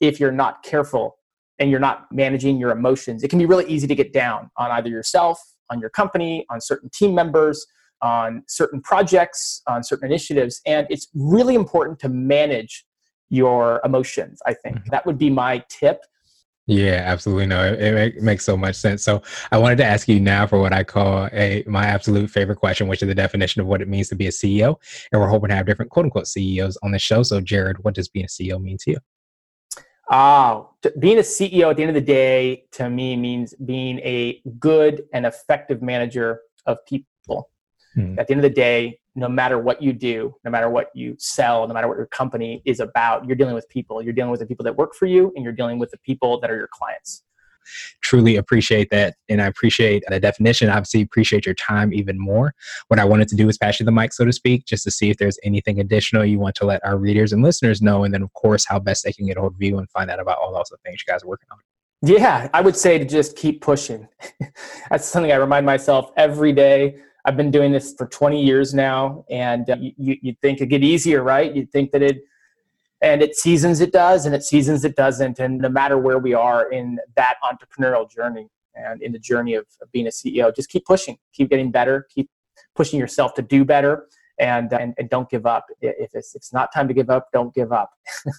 if 0.00 0.20
you're 0.20 0.32
not 0.32 0.62
careful 0.62 1.16
and 1.58 1.70
you're 1.70 1.80
not 1.80 2.06
managing 2.10 2.58
your 2.58 2.70
emotions. 2.70 3.22
It 3.22 3.28
can 3.28 3.38
be 3.38 3.46
really 3.46 3.66
easy 3.66 3.86
to 3.86 3.94
get 3.94 4.12
down 4.12 4.50
on 4.56 4.70
either 4.72 4.88
yourself, 4.88 5.40
on 5.70 5.80
your 5.80 5.90
company, 5.90 6.44
on 6.50 6.60
certain 6.60 6.90
team 6.92 7.14
members, 7.14 7.64
on 8.02 8.42
certain 8.48 8.82
projects, 8.82 9.62
on 9.66 9.82
certain 9.82 10.06
initiatives. 10.06 10.60
And 10.66 10.86
it's 10.90 11.08
really 11.14 11.54
important 11.54 11.98
to 12.00 12.08
manage 12.08 12.84
your 13.30 13.80
emotions, 13.84 14.40
I 14.46 14.54
think. 14.54 14.76
Mm-hmm. 14.76 14.90
That 14.90 15.06
would 15.06 15.18
be 15.18 15.30
my 15.30 15.64
tip. 15.68 16.00
Yeah, 16.66 17.02
absolutely. 17.04 17.46
No, 17.46 17.62
it, 17.62 17.80
it, 17.80 18.22
makes 18.22 18.44
so 18.44 18.56
much 18.56 18.76
sense. 18.76 19.04
So 19.04 19.22
I 19.52 19.58
wanted 19.58 19.76
to 19.78 19.84
ask 19.84 20.08
you 20.08 20.18
now 20.18 20.46
for 20.46 20.58
what 20.58 20.72
I 20.72 20.82
call 20.82 21.28
a 21.32 21.62
my 21.66 21.84
absolute 21.84 22.30
favorite 22.30 22.56
question, 22.56 22.88
which 22.88 23.02
is 23.02 23.08
the 23.08 23.14
definition 23.14 23.60
of 23.60 23.66
what 23.66 23.82
it 23.82 23.88
means 23.88 24.08
to 24.08 24.14
be 24.14 24.28
a 24.28 24.30
CEO. 24.30 24.76
And 25.12 25.20
we're 25.20 25.28
hoping 25.28 25.50
to 25.50 25.56
have 25.56 25.66
different 25.66 25.90
quote 25.90 26.06
unquote 26.06 26.26
CEOs 26.26 26.78
on 26.82 26.90
the 26.90 26.98
show. 26.98 27.22
So 27.22 27.40
Jared, 27.42 27.84
what 27.84 27.94
does 27.94 28.08
being 28.08 28.24
a 28.24 28.28
CEO 28.28 28.60
mean 28.62 28.78
to 28.78 28.92
you? 28.92 28.98
Oh, 30.10 30.70
being 30.98 31.18
a 31.18 31.22
CEO 31.22 31.70
at 31.70 31.76
the 31.76 31.82
end 31.82 31.90
of 31.90 31.94
the 31.94 32.00
day 32.00 32.64
to 32.72 32.88
me 32.88 33.16
means 33.16 33.54
being 33.64 33.98
a 33.98 34.40
good 34.58 35.02
and 35.12 35.26
effective 35.26 35.82
manager 35.82 36.40
of 36.66 36.78
people. 36.86 37.50
Hmm. 37.94 38.18
At 38.18 38.26
the 38.26 38.34
end 38.34 38.44
of 38.44 38.50
the 38.50 38.54
day, 38.54 38.98
no 39.14 39.28
matter 39.28 39.58
what 39.58 39.80
you 39.80 39.92
do, 39.92 40.34
no 40.44 40.50
matter 40.50 40.68
what 40.68 40.90
you 40.94 41.14
sell, 41.18 41.66
no 41.68 41.74
matter 41.74 41.86
what 41.86 41.96
your 41.96 42.06
company 42.06 42.62
is 42.64 42.80
about, 42.80 43.24
you're 43.26 43.36
dealing 43.36 43.54
with 43.54 43.68
people. 43.68 44.02
You're 44.02 44.12
dealing 44.12 44.32
with 44.32 44.40
the 44.40 44.46
people 44.46 44.64
that 44.64 44.76
work 44.76 44.94
for 44.94 45.06
you, 45.06 45.32
and 45.36 45.44
you're 45.44 45.52
dealing 45.52 45.78
with 45.78 45.90
the 45.90 45.98
people 45.98 46.40
that 46.40 46.50
are 46.50 46.56
your 46.56 46.68
clients. 46.72 47.22
truly 48.02 48.36
appreciate 48.36 48.90
that. 48.90 49.16
And 49.28 49.40
I 49.40 49.46
appreciate 49.46 50.02
the 50.08 50.20
definition. 50.20 50.68
Obviously, 50.68 51.02
appreciate 51.02 51.46
your 51.46 51.54
time 51.54 51.92
even 51.92 52.18
more. 52.18 52.54
What 52.88 53.00
I 53.00 53.04
wanted 53.04 53.28
to 53.28 53.36
do 53.36 53.46
was 53.46 53.56
pass 53.56 53.80
you 53.80 53.86
the 53.86 53.92
mic, 53.92 54.12
so 54.12 54.24
to 54.24 54.32
speak, 54.32 54.66
just 54.66 54.84
to 54.84 54.90
see 54.90 55.10
if 55.10 55.16
there's 55.16 55.38
anything 55.44 55.80
additional 55.80 56.24
you 56.24 56.38
want 56.38 56.56
to 56.56 56.66
let 56.66 56.84
our 56.84 56.98
readers 56.98 57.32
and 57.32 57.42
listeners 57.42 57.80
know. 57.80 58.04
And 58.04 58.12
then, 58.12 58.22
of 58.22 58.32
course, 58.34 58.66
how 58.66 58.78
best 58.78 59.04
they 59.04 59.12
can 59.12 59.26
get 59.26 59.36
a 59.36 59.40
hold 59.40 59.54
of 59.54 59.62
you 59.62 59.78
and 59.78 59.88
find 59.90 60.10
out 60.10 60.20
about 60.20 60.38
all 60.38 60.52
those 60.52 60.70
things 60.84 61.02
you 61.06 61.12
guys 61.12 61.22
are 61.22 61.28
working 61.28 61.48
on. 61.52 61.58
Yeah, 62.02 62.50
I 62.52 62.60
would 62.60 62.76
say 62.76 62.98
to 62.98 63.04
just 63.04 63.36
keep 63.36 63.62
pushing. 63.62 64.08
That's 64.90 65.06
something 65.06 65.32
I 65.32 65.36
remind 65.36 65.64
myself 65.64 66.10
every 66.16 66.52
day. 66.52 66.96
I've 67.24 67.36
been 67.36 67.50
doing 67.50 67.72
this 67.72 67.94
for 67.94 68.06
20 68.06 68.44
years 68.44 68.74
now, 68.74 69.24
and 69.30 69.68
uh, 69.70 69.76
you, 69.78 70.16
you'd 70.20 70.40
think 70.40 70.58
it'd 70.58 70.70
get 70.70 70.82
easier, 70.84 71.22
right? 71.22 71.54
You'd 71.54 71.72
think 71.72 71.90
that 71.92 72.02
it, 72.02 72.22
and 73.00 73.22
it 73.22 73.36
seasons 73.36 73.80
it 73.80 73.92
does, 73.92 74.26
and 74.26 74.34
it 74.34 74.42
seasons 74.42 74.84
it 74.84 74.94
doesn't. 74.96 75.38
And 75.38 75.58
no 75.58 75.68
matter 75.68 75.96
where 75.96 76.18
we 76.18 76.34
are 76.34 76.70
in 76.70 76.98
that 77.16 77.36
entrepreneurial 77.42 78.10
journey 78.10 78.48
and 78.74 79.02
in 79.02 79.12
the 79.12 79.18
journey 79.18 79.54
of, 79.54 79.66
of 79.80 79.90
being 79.92 80.06
a 80.06 80.10
CEO, 80.10 80.54
just 80.54 80.68
keep 80.68 80.84
pushing, 80.84 81.16
keep 81.32 81.48
getting 81.48 81.70
better, 81.70 82.06
keep 82.14 82.28
pushing 82.74 82.98
yourself 83.00 83.34
to 83.34 83.42
do 83.42 83.64
better, 83.64 84.06
and, 84.38 84.72
and, 84.72 84.94
and 84.98 85.08
don't 85.08 85.30
give 85.30 85.46
up. 85.46 85.66
If 85.80 86.10
it's, 86.14 86.34
it's 86.34 86.52
not 86.52 86.74
time 86.74 86.88
to 86.88 86.94
give 86.94 87.08
up, 87.08 87.28
don't 87.32 87.54
give 87.54 87.72
up. 87.72 87.90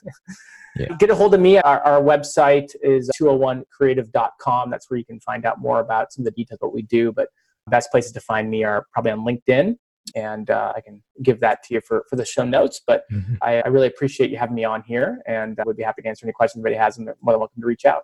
Yeah. 0.77 0.87
Get 0.99 1.09
a 1.09 1.15
hold 1.15 1.33
of 1.33 1.39
me. 1.39 1.57
Our, 1.59 1.79
our 1.81 2.01
website 2.01 2.75
is 2.83 3.09
201creative.com. 3.21 4.69
That's 4.69 4.89
where 4.89 4.97
you 4.97 5.05
can 5.05 5.21
find 5.21 5.45
out 5.45 5.61
more 5.61 5.79
about 5.79 6.11
some 6.11 6.23
of 6.23 6.25
the 6.25 6.31
details 6.31 6.59
of 6.61 6.67
what 6.67 6.73
we 6.73 6.81
do. 6.81 7.13
But 7.13 7.29
best 7.67 7.91
places 7.91 8.11
to 8.13 8.19
find 8.19 8.49
me 8.49 8.63
are 8.63 8.85
probably 8.91 9.11
on 9.11 9.19
LinkedIn. 9.19 9.77
And 10.15 10.49
uh, 10.49 10.73
I 10.75 10.81
can 10.81 11.01
give 11.23 11.39
that 11.39 11.63
to 11.63 11.73
you 11.73 11.81
for, 11.81 12.05
for 12.09 12.15
the 12.15 12.25
show 12.25 12.43
notes. 12.43 12.79
But 12.85 13.03
mm-hmm. 13.11 13.35
I, 13.41 13.61
I, 13.61 13.67
really 13.69 13.87
appreciate 13.87 14.29
you 14.29 14.37
having 14.37 14.55
me 14.55 14.63
on 14.63 14.83
here. 14.83 15.19
And 15.27 15.59
I 15.59 15.63
would 15.65 15.75
be 15.75 15.83
happy 15.83 16.03
to 16.03 16.07
answer 16.07 16.25
any 16.25 16.33
questions 16.33 16.63
anybody 16.63 16.79
has. 16.79 16.97
And 16.97 17.07
more 17.21 17.33
than 17.33 17.39
welcome 17.39 17.61
to 17.61 17.67
reach 17.67 17.85
out. 17.85 18.03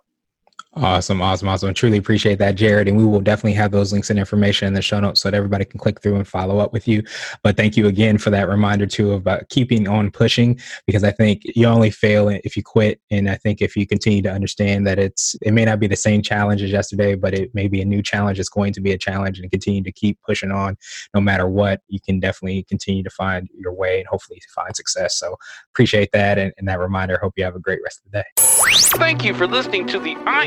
Awesome, 0.74 1.20
awesome, 1.20 1.48
awesome. 1.48 1.74
Truly 1.74 1.98
appreciate 1.98 2.38
that, 2.38 2.54
Jared. 2.54 2.88
And 2.88 2.96
we 2.96 3.04
will 3.04 3.20
definitely 3.20 3.52
have 3.52 3.72
those 3.72 3.92
links 3.92 4.08
and 4.08 4.18
information 4.18 4.66
in 4.66 4.72
the 4.72 4.80
show 4.80 5.00
notes 5.00 5.20
so 5.20 5.30
that 5.30 5.36
everybody 5.36 5.66
can 5.66 5.78
click 5.78 6.00
through 6.00 6.16
and 6.16 6.26
follow 6.26 6.58
up 6.58 6.72
with 6.72 6.88
you. 6.88 7.02
But 7.42 7.58
thank 7.58 7.76
you 7.76 7.88
again 7.88 8.16
for 8.16 8.30
that 8.30 8.48
reminder 8.48 8.86
too 8.86 9.12
about 9.12 9.50
keeping 9.50 9.86
on 9.86 10.10
pushing 10.10 10.58
because 10.86 11.04
I 11.04 11.10
think 11.10 11.42
you 11.44 11.66
only 11.66 11.90
fail 11.90 12.30
if 12.30 12.56
you 12.56 12.62
quit. 12.62 13.02
And 13.10 13.28
I 13.28 13.34
think 13.34 13.60
if 13.60 13.76
you 13.76 13.86
continue 13.86 14.22
to 14.22 14.32
understand 14.32 14.86
that 14.86 14.98
it's 14.98 15.36
it 15.42 15.52
may 15.52 15.66
not 15.66 15.78
be 15.78 15.88
the 15.88 15.96
same 15.96 16.22
challenge 16.22 16.62
as 16.62 16.70
yesterday, 16.70 17.16
but 17.16 17.34
it 17.34 17.54
may 17.54 17.68
be 17.68 17.82
a 17.82 17.84
new 17.84 18.02
challenge. 18.02 18.40
It's 18.40 18.48
going 18.48 18.72
to 18.72 18.80
be 18.80 18.92
a 18.92 18.98
challenge 18.98 19.40
and 19.40 19.50
continue 19.50 19.82
to 19.82 19.92
keep 19.92 20.18
pushing 20.22 20.50
on 20.50 20.78
no 21.14 21.20
matter 21.20 21.46
what. 21.46 21.82
You 21.88 22.00
can 22.00 22.18
definitely 22.18 22.62
continue 22.62 23.02
to 23.02 23.10
find 23.10 23.46
your 23.54 23.74
way 23.74 23.98
and 23.98 24.08
hopefully 24.08 24.40
find 24.54 24.74
success. 24.74 25.18
So 25.18 25.36
appreciate 25.74 26.12
that 26.12 26.38
and, 26.38 26.50
and 26.56 26.66
that 26.68 26.78
reminder. 26.78 27.18
Hope 27.22 27.34
you 27.36 27.44
have 27.44 27.56
a 27.56 27.60
great 27.60 27.80
rest 27.84 28.00
of 28.06 28.10
the 28.10 28.20
day. 28.20 28.24
Thank 28.98 29.22
you 29.24 29.34
for 29.34 29.46
listening 29.46 29.86
to 29.88 29.98
the 29.98 30.16
I 30.26 30.46